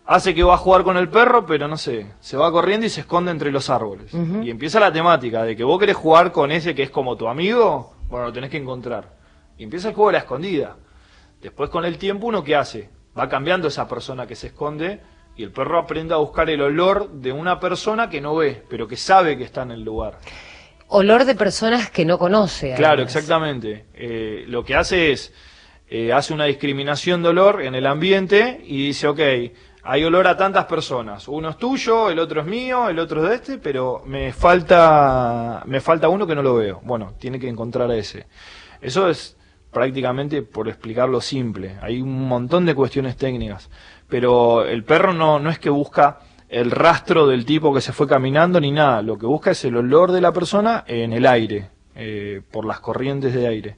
hace 0.05 0.33
que 0.33 0.43
va 0.43 0.53
a 0.53 0.57
jugar 0.57 0.83
con 0.83 0.95
el 0.95 1.09
perro, 1.09 1.45
pero 1.45 1.67
no 1.67 1.75
sé, 1.75 2.13
se 2.21 2.37
va 2.37 2.49
corriendo 2.53 2.85
y 2.85 2.89
se 2.89 3.01
esconde 3.01 3.31
entre 3.31 3.51
los 3.51 3.69
árboles. 3.69 4.13
Y 4.13 4.49
empieza 4.49 4.79
la 4.79 4.93
temática 4.93 5.43
de 5.43 5.57
que 5.57 5.65
vos 5.65 5.77
querés 5.77 5.97
jugar 5.97 6.31
con 6.31 6.49
ese 6.49 6.73
que 6.73 6.83
es 6.83 6.89
como 6.89 7.17
tu 7.17 7.27
amigo, 7.27 7.93
bueno, 8.07 8.27
lo 8.27 8.33
tenés 8.33 8.49
que 8.49 8.57
encontrar. 8.57 9.13
Y 9.57 9.65
empieza 9.65 9.89
el 9.89 9.93
juego 9.93 10.09
de 10.09 10.13
la 10.13 10.19
escondida. 10.19 10.77
Después 11.41 11.69
con 11.69 11.83
el 11.83 11.97
tiempo 11.97 12.27
uno 12.27 12.45
qué 12.45 12.55
hace? 12.55 12.89
Va 13.17 13.27
cambiando 13.27 13.67
esa 13.67 13.89
persona 13.89 14.25
que 14.25 14.35
se 14.35 14.47
esconde 14.47 15.01
y 15.39 15.43
el 15.43 15.51
perro 15.51 15.79
aprende 15.79 16.13
a 16.13 16.17
buscar 16.17 16.49
el 16.49 16.61
olor 16.61 17.11
de 17.11 17.31
una 17.31 17.61
persona 17.61 18.09
que 18.09 18.19
no 18.19 18.35
ve, 18.35 18.61
pero 18.69 18.89
que 18.89 18.97
sabe 18.97 19.37
que 19.37 19.45
está 19.45 19.61
en 19.61 19.71
el 19.71 19.83
lugar. 19.85 20.19
Olor 20.89 21.23
de 21.23 21.33
personas 21.33 21.89
que 21.89 22.03
no 22.03 22.19
conoce. 22.19 22.73
Claro, 22.75 23.03
exactamente. 23.03 23.85
Eh, 23.93 24.43
lo 24.47 24.65
que 24.65 24.75
hace 24.75 25.13
es, 25.13 25.33
eh, 25.87 26.11
hace 26.11 26.33
una 26.33 26.43
discriminación 26.43 27.23
de 27.23 27.29
olor 27.29 27.61
en 27.61 27.73
el 27.73 27.85
ambiente 27.85 28.61
y 28.65 28.87
dice, 28.87 29.07
ok, 29.07 29.19
hay 29.81 30.03
olor 30.03 30.27
a 30.27 30.35
tantas 30.35 30.65
personas. 30.65 31.29
Uno 31.29 31.51
es 31.51 31.57
tuyo, 31.57 32.09
el 32.09 32.19
otro 32.19 32.41
es 32.41 32.45
mío, 32.45 32.89
el 32.89 32.99
otro 32.99 33.23
es 33.23 33.29
de 33.29 33.35
este, 33.35 33.57
pero 33.59 34.03
me 34.05 34.33
falta, 34.33 35.63
me 35.67 35.79
falta 35.79 36.09
uno 36.09 36.27
que 36.27 36.35
no 36.35 36.43
lo 36.43 36.55
veo. 36.55 36.81
Bueno, 36.83 37.13
tiene 37.17 37.39
que 37.39 37.47
encontrar 37.47 37.89
a 37.89 37.95
ese. 37.95 38.27
Eso 38.81 39.09
es 39.09 39.37
prácticamente 39.71 40.41
por 40.41 40.67
explicarlo 40.67 41.21
simple. 41.21 41.77
Hay 41.81 42.01
un 42.01 42.27
montón 42.27 42.65
de 42.65 42.75
cuestiones 42.75 43.15
técnicas, 43.15 43.69
pero 44.09 44.65
el 44.65 44.83
perro 44.83 45.13
no, 45.13 45.39
no 45.39 45.49
es 45.49 45.59
que 45.59 45.69
busca 45.69 46.19
el 46.49 46.71
rastro 46.71 47.27
del 47.27 47.45
tipo 47.45 47.73
que 47.73 47.79
se 47.79 47.93
fue 47.93 48.07
caminando 48.07 48.59
ni 48.59 48.71
nada. 48.71 49.01
Lo 49.01 49.17
que 49.17 49.27
busca 49.27 49.51
es 49.51 49.63
el 49.65 49.77
olor 49.77 50.11
de 50.11 50.21
la 50.21 50.33
persona 50.33 50.83
en 50.87 51.13
el 51.13 51.25
aire, 51.27 51.69
eh, 51.95 52.41
por 52.51 52.65
las 52.65 52.79
corrientes 52.79 53.33
de 53.33 53.47
aire. 53.47 53.77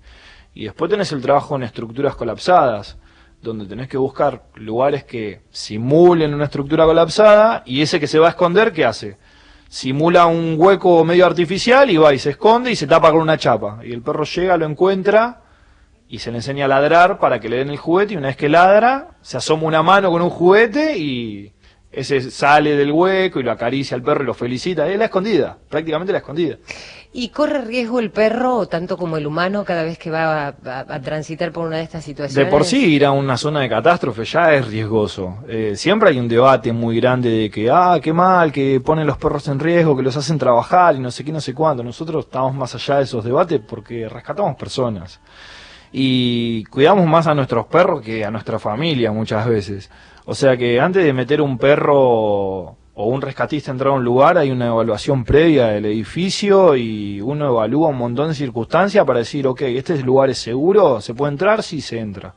Y 0.53 0.63
después 0.63 0.89
tenés 0.89 1.11
el 1.11 1.21
trabajo 1.21 1.55
en 1.55 1.63
estructuras 1.63 2.15
colapsadas, 2.15 2.97
donde 3.41 3.65
tenés 3.65 3.87
que 3.87 3.97
buscar 3.97 4.43
lugares 4.55 5.03
que 5.03 5.41
simulen 5.49 6.33
una 6.33 6.45
estructura 6.45 6.85
colapsada 6.85 7.63
y 7.65 7.81
ese 7.81 7.99
que 7.99 8.07
se 8.07 8.19
va 8.19 8.27
a 8.27 8.31
esconder, 8.31 8.71
¿qué 8.71 8.85
hace? 8.85 9.17
Simula 9.67 10.25
un 10.27 10.55
hueco 10.57 11.03
medio 11.03 11.25
artificial 11.25 11.89
y 11.89 11.97
va 11.97 12.13
y 12.13 12.19
se 12.19 12.31
esconde 12.31 12.71
y 12.71 12.75
se 12.75 12.87
tapa 12.87 13.11
con 13.11 13.21
una 13.21 13.37
chapa. 13.37 13.79
Y 13.83 13.91
el 13.91 14.01
perro 14.01 14.23
llega, 14.23 14.57
lo 14.57 14.65
encuentra 14.65 15.41
y 16.11 16.19
se 16.19 16.29
le 16.31 16.37
enseña 16.37 16.65
a 16.65 16.67
ladrar 16.67 17.17
para 17.19 17.39
que 17.39 17.47
le 17.49 17.57
den 17.57 17.69
el 17.69 17.77
juguete 17.77 18.13
y 18.13 18.17
una 18.17 18.27
vez 18.27 18.37
que 18.37 18.49
ladra, 18.49 19.11
se 19.21 19.37
asoma 19.37 19.63
una 19.63 19.81
mano 19.81 20.11
con 20.11 20.21
un 20.21 20.29
juguete 20.29 20.97
y 20.97 21.53
ese 21.91 22.31
sale 22.31 22.75
del 22.75 22.91
hueco 22.91 23.39
y 23.39 23.43
lo 23.43 23.51
acaricia 23.51 23.95
al 23.95 24.03
perro 24.03 24.23
y 24.23 24.27
lo 24.27 24.33
felicita. 24.33 24.87
Es 24.87 24.97
la 24.99 25.05
escondida, 25.05 25.57
prácticamente 25.69 26.11
la 26.11 26.19
escondida. 26.19 26.57
¿Y 27.13 27.27
corre 27.29 27.61
riesgo 27.61 27.99
el 27.99 28.09
perro, 28.11 28.65
tanto 28.67 28.95
como 28.95 29.17
el 29.17 29.27
humano, 29.27 29.65
cada 29.65 29.83
vez 29.83 29.97
que 29.97 30.09
va 30.09 30.47
a, 30.47 30.55
a- 30.65 30.85
a 30.95 31.01
transitar 31.01 31.51
por 31.51 31.67
una 31.67 31.77
de 31.77 31.83
estas 31.83 32.05
situaciones? 32.05 32.45
De 32.45 32.49
por 32.49 32.63
sí 32.63 32.93
ir 32.95 33.05
a 33.05 33.11
una 33.11 33.35
zona 33.35 33.59
de 33.59 33.67
catástrofe 33.67 34.23
ya 34.23 34.53
es 34.53 34.65
riesgoso. 34.67 35.39
Eh, 35.49 35.73
siempre 35.75 36.09
hay 36.09 36.19
un 36.19 36.29
debate 36.29 36.71
muy 36.71 36.99
grande 37.01 37.29
de 37.29 37.49
que, 37.49 37.69
ah, 37.69 37.99
qué 38.01 38.13
mal, 38.13 38.53
que 38.53 38.79
ponen 38.79 39.05
los 39.07 39.17
perros 39.17 39.45
en 39.49 39.59
riesgo, 39.59 39.97
que 39.97 40.03
los 40.03 40.15
hacen 40.15 40.37
trabajar 40.37 40.95
y 40.95 40.99
no 40.99 41.11
sé 41.11 41.25
qué, 41.25 41.33
no 41.33 41.41
sé 41.41 41.53
cuánto. 41.53 41.83
Nosotros 41.83 42.23
estamos 42.25 42.53
más 42.55 42.73
allá 42.75 42.97
de 42.99 43.03
esos 43.03 43.25
debates 43.25 43.59
porque 43.67 44.07
rescatamos 44.07 44.55
personas. 44.55 45.19
Y 45.91 46.63
cuidamos 46.65 47.05
más 47.05 47.27
a 47.27 47.35
nuestros 47.35 47.65
perros 47.67 48.01
que 48.01 48.23
a 48.23 48.31
nuestra 48.31 48.59
familia 48.59 49.11
muchas 49.11 49.45
veces. 49.47 49.89
O 50.25 50.35
sea 50.35 50.55
que 50.55 50.79
antes 50.79 51.03
de 51.03 51.13
meter 51.13 51.41
un 51.41 51.57
perro 51.57 52.77
o 52.93 53.05
un 53.05 53.21
rescatista 53.21 53.71
entrar 53.71 53.89
a 53.89 53.95
un 53.95 54.03
lugar 54.03 54.37
hay 54.37 54.51
una 54.51 54.67
evaluación 54.67 55.23
previa 55.23 55.67
del 55.67 55.85
edificio 55.85 56.75
y 56.75 57.21
uno 57.21 57.49
evalúa 57.49 57.89
un 57.89 57.97
montón 57.97 58.29
de 58.29 58.35
circunstancias 58.35 59.05
para 59.05 59.19
decir, 59.19 59.47
ok, 59.47 59.61
este 59.61 59.97
lugar 60.03 60.29
es 60.29 60.37
seguro, 60.37 61.01
se 61.01 61.13
puede 61.13 61.31
entrar, 61.31 61.63
sí 61.63 61.81
se 61.81 61.99
entra. 61.99 62.35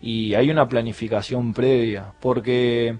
Y 0.00 0.34
hay 0.34 0.50
una 0.50 0.68
planificación 0.68 1.54
previa, 1.54 2.12
porque 2.20 2.98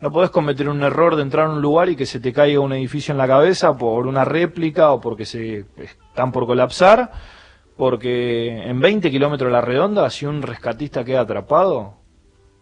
no 0.00 0.10
podés 0.10 0.30
cometer 0.30 0.68
un 0.68 0.82
error 0.82 1.16
de 1.16 1.22
entrar 1.22 1.46
a 1.46 1.50
un 1.50 1.60
lugar 1.60 1.88
y 1.90 1.96
que 1.96 2.06
se 2.06 2.20
te 2.20 2.32
caiga 2.32 2.60
un 2.60 2.72
edificio 2.72 3.12
en 3.12 3.18
la 3.18 3.26
cabeza 3.26 3.76
por 3.76 4.06
una 4.06 4.24
réplica 4.24 4.92
o 4.92 5.00
porque 5.00 5.26
se 5.26 5.66
están 5.76 6.32
por 6.32 6.46
colapsar, 6.46 7.10
porque 7.78 8.48
en 8.64 8.80
20 8.80 9.10
kilómetros 9.10 9.48
a 9.48 9.52
la 9.52 9.60
redonda, 9.62 10.10
si 10.10 10.26
un 10.26 10.42
rescatista 10.42 11.04
queda 11.04 11.20
atrapado, 11.20 11.94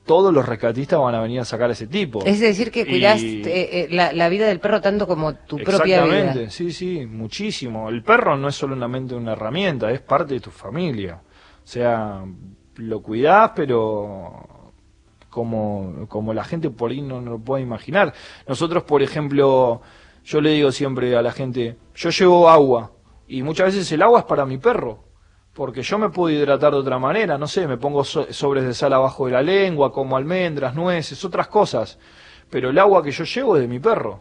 todos 0.05 0.33
los 0.33 0.47
rescatistas 0.47 1.01
van 1.01 1.17
a 1.17 1.21
venir 1.23 1.41
a 1.41 1.45
sacar 1.45 1.71
a 1.71 1.73
ese 1.73 1.89
tipo. 1.89 2.23
Es 2.25 2.39
decir, 2.39 2.71
que 2.71 2.87
cuidás 2.87 3.21
Y- 3.23 3.43
eh, 3.45 3.81
eh, 3.81 3.89
la, 3.91 4.13
la 4.13 4.29
vida 4.29 4.47
del 4.47 4.61
perro 4.61 4.81
tanto 4.81 5.09
como 5.09 5.35
tu 5.35 5.57
propia 5.57 5.97
Exactamente, 6.05 6.39
vida. 6.41 6.51
sí, 6.51 6.71
sí, 6.71 7.07
muchísimo. 7.07 7.89
El 7.89 8.05
perro 8.05 8.37
no 8.37 8.47
es 8.49 8.55
solamente 8.55 9.17
una 9.17 9.33
herramienta, 9.33 9.91
es 9.91 10.01
parte 10.01 10.35
de 10.35 10.41
tu 10.41 10.51
familia. 10.51 11.21
O 11.65 11.67
sea, 11.67 12.23
lo 12.77 13.03
cuidás, 13.03 13.51
pero 13.57 14.47
como, 15.31 16.07
como 16.09 16.33
la 16.35 16.45
gente 16.45 16.71
por 16.71 16.91
ahí 16.91 17.01
no, 17.03 17.21
no 17.21 17.33
lo 17.33 17.39
puede 17.39 17.63
imaginar. 17.63 18.13
Nosotros, 18.47 18.85
por 18.85 19.03
ejemplo, 19.03 19.81
yo 20.25 20.41
le 20.41 20.51
digo 20.51 20.71
siempre 20.73 21.17
a 21.17 21.23
la 21.23 21.33
gente, 21.33 21.77
yo 21.95 22.11
llevo 22.11 22.49
agua 22.49 22.93
y 23.27 23.43
muchas 23.43 23.67
veces 23.75 23.91
el 23.91 24.03
agua 24.03 24.21
es 24.21 24.25
para 24.27 24.47
mi 24.47 24.59
perro. 24.59 25.05
Porque 25.57 25.83
yo 25.83 25.97
me 25.99 26.11
puedo 26.11 26.37
hidratar 26.37 26.73
de 26.73 26.79
otra 26.79 26.99
manera, 26.99 27.39
no 27.39 27.47
sé, 27.49 27.67
me 27.67 27.79
pongo 27.79 28.05
so- 28.05 28.31
sobres 28.31 28.65
de 28.65 28.75
sal 28.75 28.93
abajo 28.93 29.25
de 29.27 29.33
la 29.33 29.43
lengua, 29.43 29.91
como 29.91 30.17
almendras, 30.19 30.75
nueces, 30.75 31.25
otras 31.25 31.49
cosas. 31.49 31.99
Pero 32.51 32.69
el 32.71 32.79
agua 32.79 33.03
que 33.03 33.11
yo 33.11 33.25
llevo 33.25 33.57
es 33.57 33.63
de 33.63 33.69
mi 33.69 33.79
perro 33.81 34.21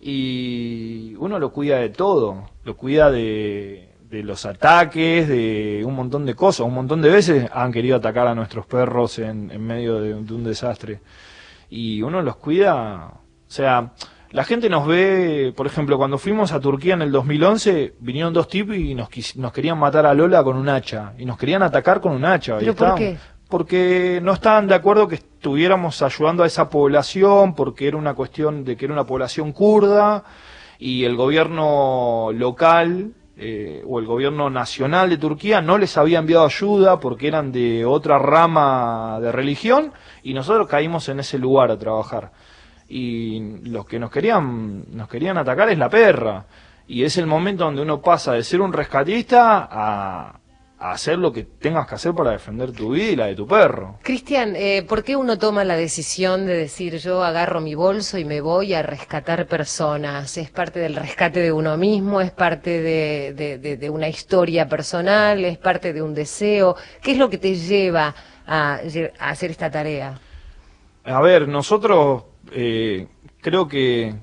y 0.00 1.14
uno 1.18 1.38
lo 1.38 1.52
cuida 1.52 1.78
de 1.78 1.88
todo, 1.88 2.50
lo 2.64 2.76
cuida 2.76 3.10
de, 3.10 3.88
de 4.10 4.22
los 4.22 4.46
ataques, 4.46 5.26
de 5.26 5.82
un 5.84 5.94
montón 5.94 6.24
de 6.26 6.34
cosas, 6.34 6.66
un 6.66 6.74
montón 6.74 7.02
de 7.02 7.10
veces 7.10 7.50
han 7.52 7.72
querido 7.72 7.96
atacar 7.96 8.26
a 8.28 8.34
nuestros 8.34 8.66
perros 8.66 9.18
en, 9.18 9.50
en 9.50 9.66
medio 9.66 10.00
de, 10.00 10.14
de 10.22 10.34
un 10.34 10.44
desastre 10.44 11.00
y 11.70 12.02
uno 12.02 12.22
los 12.22 12.36
cuida, 12.36 13.06
o 13.14 13.50
sea, 13.50 13.92
la 14.30 14.44
gente 14.44 14.68
nos 14.68 14.86
ve, 14.86 15.52
por 15.56 15.66
ejemplo, 15.66 15.96
cuando 15.96 16.18
fuimos 16.18 16.52
a 16.52 16.60
Turquía 16.60 16.94
en 16.94 17.02
el 17.02 17.10
2011, 17.12 17.94
vinieron 18.00 18.32
dos 18.32 18.48
tipos 18.48 18.76
y 18.76 18.94
nos, 18.94 19.08
quis- 19.08 19.36
nos 19.36 19.52
querían 19.52 19.78
matar 19.78 20.04
a 20.06 20.14
Lola 20.14 20.42
con 20.44 20.56
un 20.56 20.68
hacha, 20.68 21.12
y 21.18 21.24
nos 21.24 21.38
querían 21.38 21.62
atacar 21.62 22.00
con 22.00 22.12
un 22.12 22.24
hacha. 22.24 22.56
y 22.56 22.60
¿Pero 22.60 22.74
por 22.74 22.86
qué? 22.98 23.16
Porque 23.48 24.20
no 24.22 24.32
estaban 24.34 24.66
de 24.68 24.74
acuerdo 24.74 25.08
que 25.08 25.14
estuviéramos 25.14 26.02
ayudando 26.02 26.42
a 26.42 26.46
esa 26.46 26.68
población, 26.68 27.54
porque 27.54 27.88
era 27.88 27.96
una 27.96 28.12
cuestión 28.14 28.64
de 28.64 28.76
que 28.76 28.84
era 28.84 28.92
una 28.92 29.04
población 29.04 29.52
kurda, 29.52 30.22
y 30.78 31.04
el 31.04 31.16
gobierno 31.16 32.30
local 32.32 33.12
eh, 33.36 33.82
o 33.86 33.98
el 34.00 34.06
gobierno 34.06 34.50
nacional 34.50 35.10
de 35.10 35.16
Turquía 35.16 35.60
no 35.60 35.78
les 35.78 35.96
había 35.96 36.18
enviado 36.18 36.44
ayuda 36.44 37.00
porque 37.00 37.28
eran 37.28 37.52
de 37.52 37.84
otra 37.84 38.18
rama 38.18 39.18
de 39.20 39.30
religión 39.32 39.92
y 40.22 40.34
nosotros 40.34 40.66
caímos 40.68 41.08
en 41.08 41.20
ese 41.20 41.38
lugar 41.38 41.70
a 41.70 41.78
trabajar. 41.78 42.32
Y 42.88 43.68
los 43.68 43.86
que 43.86 43.98
nos 43.98 44.10
querían, 44.10 44.84
nos 44.96 45.08
querían 45.08 45.36
atacar 45.38 45.68
es 45.68 45.78
la 45.78 45.90
perra. 45.90 46.46
Y 46.86 47.04
es 47.04 47.18
el 47.18 47.26
momento 47.26 47.64
donde 47.64 47.82
uno 47.82 48.00
pasa 48.00 48.32
de 48.32 48.42
ser 48.42 48.62
un 48.62 48.72
rescatista 48.72 49.68
a, 49.70 50.40
a 50.78 50.92
hacer 50.92 51.18
lo 51.18 51.30
que 51.30 51.42
tengas 51.44 51.86
que 51.86 51.96
hacer 51.96 52.14
para 52.14 52.30
defender 52.30 52.72
tu 52.72 52.92
vida 52.92 53.10
y 53.12 53.16
la 53.16 53.26
de 53.26 53.34
tu 53.34 53.46
perro. 53.46 53.98
Cristian, 54.02 54.54
eh, 54.56 54.82
¿por 54.88 55.04
qué 55.04 55.16
uno 55.16 55.36
toma 55.38 55.64
la 55.64 55.76
decisión 55.76 56.46
de 56.46 56.54
decir 56.56 56.96
yo 56.96 57.22
agarro 57.22 57.60
mi 57.60 57.74
bolso 57.74 58.16
y 58.16 58.24
me 58.24 58.40
voy 58.40 58.72
a 58.72 58.80
rescatar 58.82 59.46
personas? 59.46 60.38
¿Es 60.38 60.50
parte 60.50 60.80
del 60.80 60.96
rescate 60.96 61.40
de 61.40 61.52
uno 61.52 61.76
mismo? 61.76 62.22
¿Es 62.22 62.30
parte 62.30 62.80
de, 62.80 63.34
de- 63.34 63.58
de- 63.58 63.76
de 63.76 63.90
una 63.90 64.08
historia 64.08 64.66
personal? 64.66 65.44
¿Es 65.44 65.58
parte 65.58 65.92
de 65.92 66.00
un 66.00 66.14
deseo? 66.14 66.74
¿Qué 67.02 67.12
es 67.12 67.18
lo 67.18 67.28
que 67.28 67.36
te 67.36 67.54
lleva 67.54 68.14
a, 68.46 68.80
lle- 68.84 69.12
a 69.18 69.28
hacer 69.28 69.50
esta 69.50 69.70
tarea? 69.70 70.18
A 71.04 71.20
ver, 71.20 71.48
nosotros 71.48 72.22
eh, 72.52 73.06
creo 73.40 73.68
que, 73.68 74.14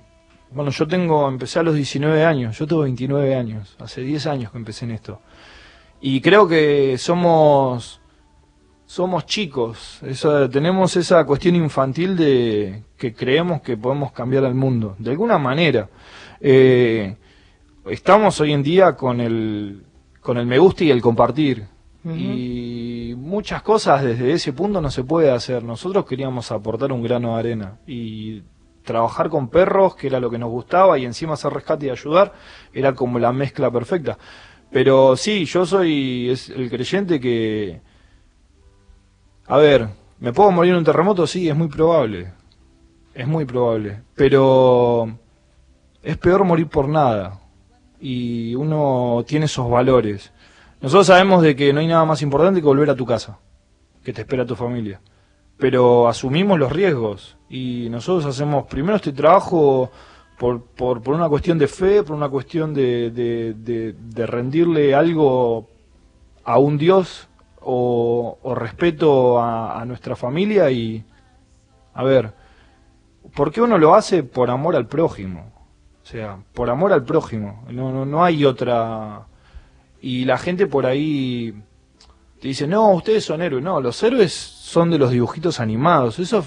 bueno, 0.52 0.72
yo 0.72 0.88
tengo, 0.88 1.28
empecé 1.28 1.60
a 1.60 1.64
los 1.64 1.76
19 1.76 2.24
años, 2.24 2.58
yo 2.58 2.68
tengo 2.68 2.84
29 2.84 3.36
años, 3.36 3.76
hace 3.80 4.02
10 4.02 4.28
años 4.28 4.52
que 4.52 4.58
empecé 4.58 4.86
en 4.86 4.92
esto. 4.92 5.22
Y 6.02 6.22
creo 6.22 6.48
que 6.48 6.98
somos, 6.98 8.00
somos 8.86 9.26
chicos, 9.26 10.02
tenemos 10.52 10.96
esa 10.98 11.26
cuestión 11.26 11.56
infantil 11.56 12.16
de 12.16 12.84
que 12.98 13.14
creemos 13.14 13.62
que 13.62 13.78
podemos 13.78 14.12
cambiar 14.12 14.46
al 14.46 14.56
mundo, 14.56 14.96
de 15.00 15.12
alguna 15.12 15.38
manera. 15.38 15.90
Eh, 16.40 17.16
estamos 17.90 18.40
hoy 18.42 18.54
en 18.54 18.64
día 18.64 18.96
con 18.96 19.20
el, 19.22 19.84
con 20.22 20.38
el 20.38 20.46
me 20.46 20.60
gusta 20.60 20.84
y 20.84 20.92
el 20.92 21.02
compartir. 21.02 21.66
Y 22.08 22.75
muchas 23.26 23.64
cosas 23.64 24.04
desde 24.04 24.32
ese 24.32 24.54
punto 24.54 24.80
no 24.80 24.92
se 24.92 25.04
puede 25.04 25.32
hacer. 25.32 25.64
Nosotros 25.64 26.06
queríamos 26.06 26.52
aportar 26.52 26.92
un 26.92 27.02
grano 27.02 27.34
de 27.34 27.40
arena 27.40 27.80
y 27.88 28.44
trabajar 28.84 29.30
con 29.30 29.50
perros, 29.50 29.96
que 29.96 30.08
era 30.08 30.20
lo 30.20 30.30
que 30.30 30.38
nos 30.38 30.52
gustaba, 30.52 30.98
y 31.00 31.06
encima 31.06 31.34
hacer 31.34 31.52
rescate 31.52 31.88
y 31.88 31.90
ayudar, 31.90 32.34
era 32.72 32.94
como 32.94 33.18
la 33.18 33.34
mezcla 33.34 33.72
perfecta. 33.72 34.18
Pero 34.72 35.18
sí, 35.18 35.46
yo 35.46 35.66
soy 35.66 36.30
el 36.56 36.70
creyente 36.70 37.20
que... 37.20 37.82
A 39.48 39.58
ver, 39.58 39.90
¿me 40.20 40.32
puedo 40.32 40.52
morir 40.52 40.74
en 40.74 40.80
un 40.80 40.84
terremoto? 40.84 41.26
Sí, 41.26 41.50
es 41.50 41.56
muy 41.56 41.68
probable. 41.68 42.32
Es 43.14 43.28
muy 43.28 43.46
probable. 43.46 44.02
Pero 44.16 45.18
es 46.04 46.18
peor 46.18 46.44
morir 46.44 46.68
por 46.68 46.88
nada. 46.88 47.40
Y 48.00 48.54
uno 48.54 49.24
tiene 49.26 49.46
esos 49.46 49.70
valores. 49.70 50.32
Nosotros 50.86 51.08
sabemos 51.08 51.42
de 51.42 51.56
que 51.56 51.74
no 51.74 51.80
hay 51.80 51.88
nada 51.88 52.06
más 52.06 52.22
importante 52.22 52.62
que 52.62 52.68
volver 52.68 52.92
a 52.92 52.96
tu 52.96 53.08
casa, 53.08 53.40
que 54.04 54.14
te 54.14 54.22
espera 54.22 54.46
tu 54.46 54.56
familia. 54.56 55.02
Pero 55.58 56.08
asumimos 56.08 56.60
los 56.60 56.72
riesgos 56.72 57.40
y 57.50 57.88
nosotros 57.90 58.28
hacemos 58.28 58.68
primero 58.68 58.96
este 58.96 59.12
trabajo 59.12 59.90
por, 60.38 60.62
por, 60.62 61.02
por 61.02 61.16
una 61.16 61.28
cuestión 61.28 61.58
de 61.58 61.68
fe, 61.68 62.04
por 62.04 62.16
una 62.16 62.30
cuestión 62.30 62.76
de, 62.76 63.10
de, 63.10 64.26
rendirle 64.28 64.94
algo 64.94 65.68
a 66.44 66.60
un 66.60 66.78
Dios 66.78 67.30
o, 67.62 68.38
respeto 68.56 69.40
a, 69.40 69.82
a, 69.82 69.86
nuestra 69.86 70.16
familia 70.16 70.70
y, 70.70 71.04
a 71.96 72.04
ver, 72.04 72.32
¿por 73.36 73.52
qué 73.52 73.60
uno 73.60 73.80
lo 73.80 73.96
hace 73.96 74.22
por 74.22 74.52
amor 74.52 74.76
al 74.76 74.86
prójimo? 74.86 75.52
O 76.04 76.06
sea, 76.06 76.38
por 76.54 76.70
amor 76.70 76.94
al 76.94 77.04
prójimo, 77.04 77.66
no, 77.72 77.92
no, 77.92 78.06
no 78.06 78.24
hay 78.24 78.46
otra 78.46 79.26
y 80.02 80.26
la 80.26 80.38
gente 80.38 80.68
por 80.68 80.86
ahí 80.86 81.54
te 82.40 82.48
dice, 82.50 82.68
no, 82.68 82.92
ustedes 82.92 83.26
son 83.26 83.42
héroes. 83.42 83.64
No, 83.64 83.82
los 83.82 84.02
héroes 84.04 84.34
son 84.34 84.92
de 84.92 84.98
los 84.98 85.12
dibujitos 85.12 85.60
animados. 85.60 86.20
Eso 86.20 86.46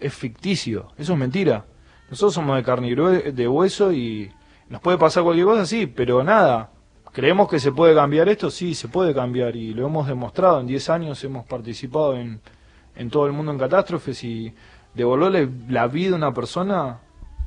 es 0.00 0.14
ficticio, 0.14 0.88
eso 0.98 1.12
es 1.12 1.18
mentira. 1.18 1.64
Nosotros 2.10 2.34
somos 2.34 2.56
de 2.56 2.62
carne 2.62 2.88
y 2.88 2.94
de 3.32 3.48
hueso 3.48 3.92
y 3.92 4.30
nos 4.68 4.80
puede 4.80 4.98
pasar 4.98 5.22
cualquier 5.22 5.46
cosa, 5.46 5.66
sí, 5.66 5.86
pero 5.86 6.22
nada. 6.22 6.70
¿Creemos 7.12 7.48
que 7.48 7.58
se 7.58 7.72
puede 7.72 7.94
cambiar 7.94 8.28
esto? 8.28 8.50
Sí, 8.50 8.74
se 8.74 8.88
puede 8.88 9.14
cambiar 9.14 9.56
y 9.56 9.72
lo 9.72 9.86
hemos 9.86 10.06
demostrado. 10.06 10.60
En 10.60 10.66
10 10.66 10.90
años 10.90 11.24
hemos 11.24 11.46
participado 11.46 12.14
en, 12.14 12.40
en 12.94 13.10
todo 13.10 13.26
el 13.26 13.32
mundo 13.32 13.52
en 13.52 13.58
catástrofes 13.58 14.22
y 14.22 14.54
devolverle 14.94 15.48
la 15.68 15.86
vida 15.86 16.12
a 16.14 16.16
una 16.16 16.34
persona 16.34 17.00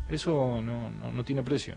eso 0.09 0.61
no, 0.61 0.89
no, 0.89 1.23
tiene 1.23 1.43
precio. 1.43 1.75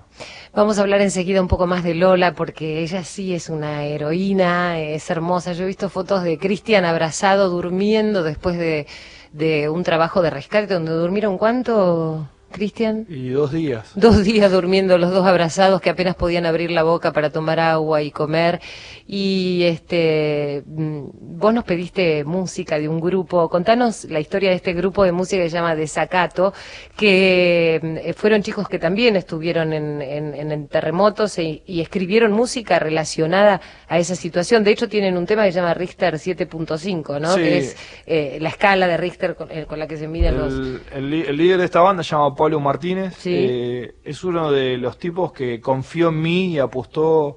Vamos 0.55 0.79
a 0.79 0.83
hablar 0.83 1.01
enseguida 1.01 1.41
un 1.41 1.49
poco 1.49 1.67
más 1.67 1.85
de 1.85 1.95
Lola, 1.95 2.35
porque 2.35 2.83
ella 2.83 3.05
sí 3.05 3.35
es 3.35 3.49
una 3.49 3.85
heroína, 3.85 4.81
es 4.81 5.09
hermosa. 5.11 5.53
Yo 5.53 5.65
he 5.65 5.67
visto 5.67 5.89
fotos 5.89 6.23
de 6.23 6.39
Cristian 6.39 6.85
abrazado, 6.85 7.51
durmiendo 7.51 8.23
después 8.23 8.57
de, 8.57 8.87
de 9.33 9.69
un 9.69 9.83
trabajo 9.83 10.23
de 10.23 10.31
rescate, 10.31 10.75
donde 10.75 10.93
durmieron 10.93 11.39
cuánto, 11.39 12.29
Cristian? 12.53 13.07
Y 13.09 13.31
dos 13.31 13.53
días. 13.53 13.93
Dos 13.95 14.23
días 14.23 14.53
durmiendo 14.53 14.99
los 14.99 15.11
dos 15.11 15.27
abrazados 15.27 15.81
que 15.81 15.91
apenas 15.91 16.15
podían 16.15 16.47
abrir 16.47 16.71
la 16.71 16.83
boca 16.83 17.13
para 17.13 17.31
tomar 17.31 17.59
agua 17.59 18.03
y 18.03 18.11
comer. 18.11 18.61
Y 19.07 19.63
este, 19.65 20.63
mm, 20.67 21.39
vos 21.39 21.53
nos 21.53 21.65
pediste 21.65 22.25
música 22.25 22.79
de 22.79 22.89
un 22.89 23.01
grupo. 23.01 23.49
Contanos 23.49 24.05
la 24.05 24.21
historia 24.21 24.51
de 24.51 24.57
este 24.57 24.73
grupo 24.73 25.05
de 25.05 25.13
música 25.13 25.43
que 25.43 25.51
se 25.51 25.57
llama 25.57 25.75
Desacato, 25.75 26.53
que 26.97 27.81
mm, 27.83 28.13
fueron 28.15 28.43
chicos 28.43 28.69
que 28.69 28.79
también 28.79 29.17
estuvieron 29.17 29.73
en, 29.73 30.03
en, 30.03 30.69
terremotos 30.69 31.39
e, 31.39 31.63
y 31.67 31.81
escribieron 31.81 32.33
música 32.33 32.79
relacionada 32.79 33.61
a 33.89 33.99
esa 33.99 34.15
situación. 34.15 34.65
De 34.65 34.71
hecho, 34.71 34.89
tienen 34.89 35.17
un 35.17 35.27
tema 35.27 35.45
que 35.45 35.53
se 35.53 35.61
llama 35.61 35.75
Richter 35.75 36.15
7.5, 36.15 37.21
¿no? 37.21 37.35
Que 37.35 37.59
es 37.59 37.77
eh, 38.07 38.39
la 38.41 38.51
escala 38.51 38.87
de 38.87 38.97
Richter 38.97 39.35
con, 39.35 39.51
eh, 39.51 39.67
la 39.77 39.87
que 39.87 39.97
se 39.97 40.09
miden 40.09 40.39
los... 40.39 40.53
El, 40.95 41.13
el, 41.13 41.37
líder 41.37 41.59
de 41.59 41.65
esta 41.65 41.81
banda 41.81 42.03
se 42.03 42.11
llama 42.11 42.35
Pablo 42.43 42.59
Martínez. 42.59 43.21
Eh, 43.25 43.95
es 44.03 44.25
uno 44.25 44.51
de 44.51 44.77
los 44.77 44.99
tipos 44.99 45.33
que 45.33 45.61
confió 45.61 46.09
en 46.09 46.21
mí 46.21 46.47
y 46.55 46.59
apostó 46.59 47.37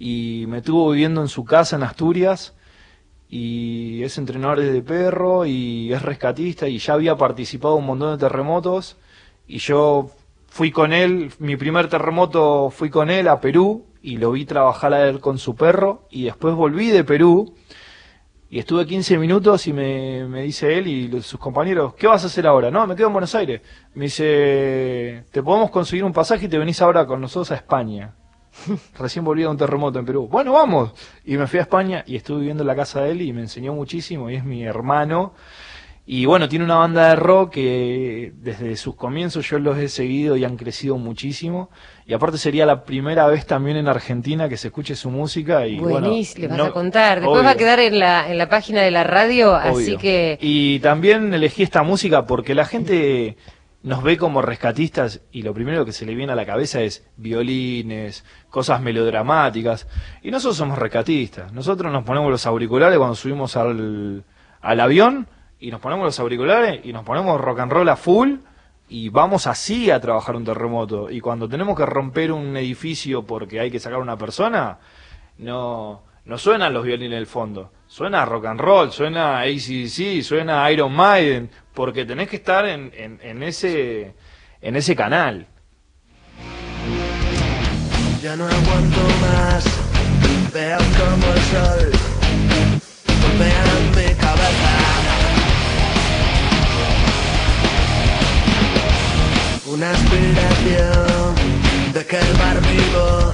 y 0.00 0.46
me 0.48 0.62
tuvo 0.62 0.90
viviendo 0.90 1.20
en 1.20 1.28
su 1.28 1.44
casa 1.44 1.76
en 1.76 1.84
Asturias. 1.84 2.52
Y 3.28 4.02
es 4.02 4.18
entrenador 4.18 4.58
de 4.58 4.82
perro 4.82 5.46
y 5.46 5.92
es 5.92 6.02
rescatista 6.02 6.66
y 6.66 6.78
ya 6.78 6.94
había 6.94 7.16
participado 7.16 7.76
en 7.76 7.82
un 7.82 7.86
montón 7.86 8.18
de 8.18 8.18
terremotos. 8.18 8.96
Y 9.46 9.58
yo 9.58 10.10
fui 10.48 10.72
con 10.72 10.92
él, 10.92 11.30
mi 11.38 11.56
primer 11.56 11.88
terremoto 11.88 12.70
fui 12.70 12.90
con 12.90 13.10
él 13.10 13.28
a 13.28 13.40
Perú 13.40 13.84
y 14.02 14.16
lo 14.16 14.32
vi 14.32 14.44
trabajar 14.44 14.92
a 14.92 15.08
él 15.08 15.20
con 15.20 15.38
su 15.38 15.54
perro. 15.54 16.08
Y 16.10 16.24
después 16.24 16.56
volví 16.56 16.88
de 16.88 17.04
Perú 17.04 17.54
y 18.52 18.58
estuve 18.58 18.84
15 18.84 19.16
minutos 19.16 19.66
y 19.66 19.72
me, 19.72 20.26
me, 20.28 20.42
dice 20.42 20.76
él 20.76 20.86
y 20.86 21.22
sus 21.22 21.40
compañeros, 21.40 21.94
¿qué 21.94 22.06
vas 22.06 22.22
a 22.22 22.26
hacer 22.26 22.46
ahora? 22.46 22.70
No, 22.70 22.86
me 22.86 22.94
quedo 22.94 23.06
en 23.06 23.14
Buenos 23.14 23.34
Aires. 23.34 23.62
Me 23.94 24.04
dice, 24.04 25.24
te 25.30 25.42
podemos 25.42 25.70
conseguir 25.70 26.04
un 26.04 26.12
pasaje 26.12 26.44
y 26.44 26.48
te 26.50 26.58
venís 26.58 26.82
ahora 26.82 27.06
con 27.06 27.18
nosotros 27.18 27.50
a 27.50 27.54
España. 27.54 28.12
Recién 28.98 29.24
volví 29.24 29.40
de 29.40 29.48
un 29.48 29.56
terremoto 29.56 29.98
en 29.98 30.04
Perú. 30.04 30.28
Bueno, 30.30 30.52
vamos. 30.52 30.92
Y 31.24 31.38
me 31.38 31.46
fui 31.46 31.60
a 31.60 31.62
España 31.62 32.04
y 32.06 32.14
estuve 32.14 32.40
viviendo 32.40 32.62
en 32.62 32.66
la 32.66 32.76
casa 32.76 33.00
de 33.00 33.12
él 33.12 33.22
y 33.22 33.32
me 33.32 33.40
enseñó 33.40 33.72
muchísimo 33.72 34.28
y 34.28 34.34
es 34.34 34.44
mi 34.44 34.64
hermano. 34.64 35.32
Y 36.14 36.26
bueno, 36.26 36.46
tiene 36.46 36.66
una 36.66 36.74
banda 36.74 37.08
de 37.08 37.16
rock 37.16 37.54
que 37.54 38.34
desde 38.36 38.76
sus 38.76 38.94
comienzos 38.96 39.48
yo 39.48 39.58
los 39.58 39.78
he 39.78 39.88
seguido 39.88 40.36
y 40.36 40.44
han 40.44 40.58
crecido 40.58 40.98
muchísimo. 40.98 41.70
Y 42.04 42.12
aparte 42.12 42.36
sería 42.36 42.66
la 42.66 42.84
primera 42.84 43.26
vez 43.28 43.46
también 43.46 43.78
en 43.78 43.88
Argentina 43.88 44.46
que 44.46 44.58
se 44.58 44.68
escuche 44.68 44.94
su 44.94 45.08
música. 45.08 45.66
Y 45.66 45.78
Buenísimo, 45.78 46.48
le 46.48 46.48
vas 46.48 46.68
a 46.68 46.70
contar. 46.70 47.20
Después 47.22 47.42
va 47.42 47.52
a 47.52 47.54
quedar 47.54 47.80
en 47.80 47.98
la, 47.98 48.30
en 48.30 48.36
la 48.36 48.50
página 48.50 48.82
de 48.82 48.90
la 48.90 49.04
radio, 49.04 49.54
así 49.54 49.96
que... 49.96 50.36
Y 50.42 50.80
también 50.80 51.32
elegí 51.32 51.62
esta 51.62 51.82
música 51.82 52.26
porque 52.26 52.54
la 52.54 52.66
gente 52.66 53.38
nos 53.82 54.02
ve 54.02 54.18
como 54.18 54.42
rescatistas 54.42 55.22
y 55.32 55.40
lo 55.40 55.54
primero 55.54 55.86
que 55.86 55.92
se 55.92 56.04
le 56.04 56.14
viene 56.14 56.34
a 56.34 56.36
la 56.36 56.44
cabeza 56.44 56.82
es 56.82 57.06
violines, 57.16 58.22
cosas 58.50 58.82
melodramáticas. 58.82 59.88
Y 60.22 60.30
nosotros 60.30 60.58
somos 60.58 60.78
rescatistas. 60.78 61.54
Nosotros 61.54 61.90
nos 61.90 62.04
ponemos 62.04 62.30
los 62.30 62.44
auriculares 62.44 62.98
cuando 62.98 63.16
subimos 63.16 63.56
al, 63.56 64.24
al 64.60 64.80
avión 64.80 65.26
y 65.62 65.70
nos 65.70 65.80
ponemos 65.80 66.04
los 66.04 66.18
auriculares 66.18 66.80
y 66.84 66.92
nos 66.92 67.04
ponemos 67.04 67.40
rock 67.40 67.60
and 67.60 67.72
roll 67.72 67.88
a 67.88 67.94
full 67.94 68.34
y 68.88 69.08
vamos 69.10 69.46
así 69.46 69.92
a 69.92 70.00
trabajar 70.00 70.34
un 70.34 70.44
terremoto. 70.44 71.08
Y 71.08 71.20
cuando 71.20 71.48
tenemos 71.48 71.78
que 71.78 71.86
romper 71.86 72.32
un 72.32 72.56
edificio 72.56 73.22
porque 73.22 73.60
hay 73.60 73.70
que 73.70 73.78
sacar 73.78 74.00
una 74.00 74.18
persona, 74.18 74.78
no, 75.38 76.02
no 76.24 76.36
suenan 76.36 76.74
los 76.74 76.84
violines 76.84 77.16
del 77.16 77.28
fondo. 77.28 77.70
Suena 77.86 78.24
rock 78.24 78.46
and 78.46 78.60
roll, 78.60 78.90
suena 78.90 79.38
ACDC, 79.42 80.22
suena 80.22 80.68
Iron 80.72 80.92
Maiden, 80.92 81.48
porque 81.72 82.04
tenés 82.04 82.28
que 82.28 82.36
estar 82.36 82.66
en, 82.66 82.90
en, 82.92 83.42
ese, 83.44 84.14
en 84.60 84.74
ese 84.74 84.96
canal. 84.96 85.46
Ya 88.20 88.34
no 88.34 88.46
aguanto 88.46 89.00
más, 89.20 89.64
veo 90.52 90.78
como 90.78 91.32
el 91.32 91.40
sol 91.40 91.92
mi 93.94 94.14
cabeza. 94.14 94.71
Una 99.72 99.90
aspiración 99.90 101.34
de 101.94 102.04
que 102.04 102.18
el 102.18 102.36
mar 102.36 102.60
vivo 102.60 103.32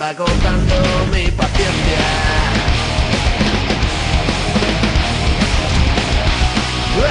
va 0.00 0.08
agotando 0.10 0.76
mi 1.10 1.30
paciencia. 1.30 2.04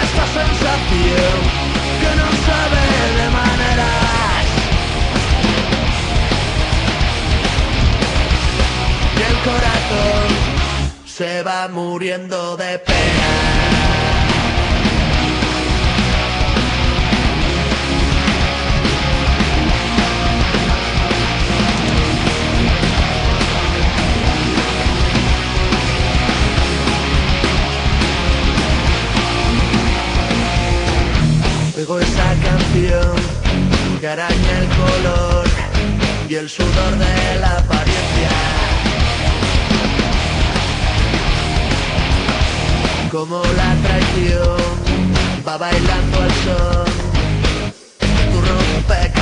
Esta 0.04 0.26
sensación 0.40 1.36
que 2.02 2.12
no 2.20 2.28
sabe 2.48 2.84
de 3.18 3.28
maneras 3.42 4.46
y 9.18 9.22
el 9.32 9.38
corazón 9.50 10.28
se 11.06 11.44
va 11.44 11.68
muriendo 11.70 12.56
de 12.58 12.78
pena. 12.80 13.77
Esa 31.90 32.36
canción 32.44 33.16
que 34.02 34.08
araña 34.10 34.60
el 34.60 34.68
color 34.68 35.46
y 36.28 36.36
el 36.36 36.50
sudor 36.50 36.98
de 36.98 37.40
la 37.40 37.60
apariencia. 37.60 38.30
Como 43.10 43.42
la 43.42 43.74
traición 43.88 44.58
va 45.48 45.58
bailando 45.58 46.22
al 46.22 46.32
son, 46.44 46.86
tu 48.32 48.42
rompe 48.42 49.17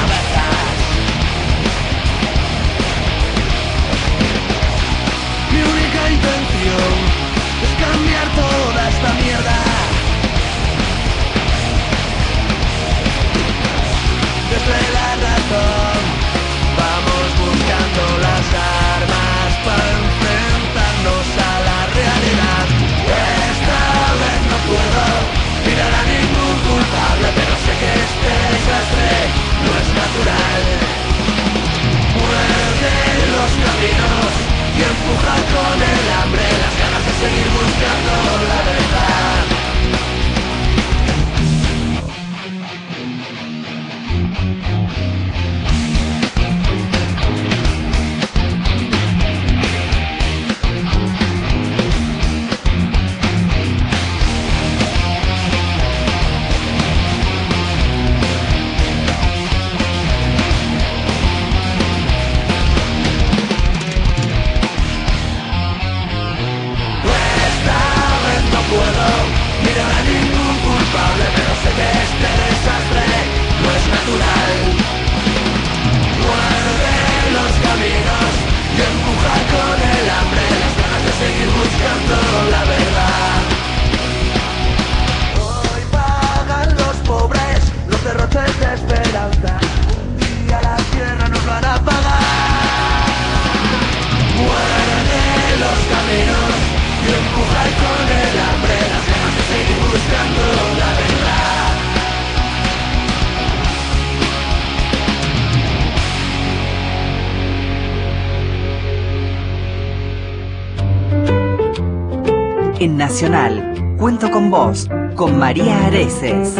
Con 115.15 115.37
María 115.37 115.87
Areces. 115.87 116.55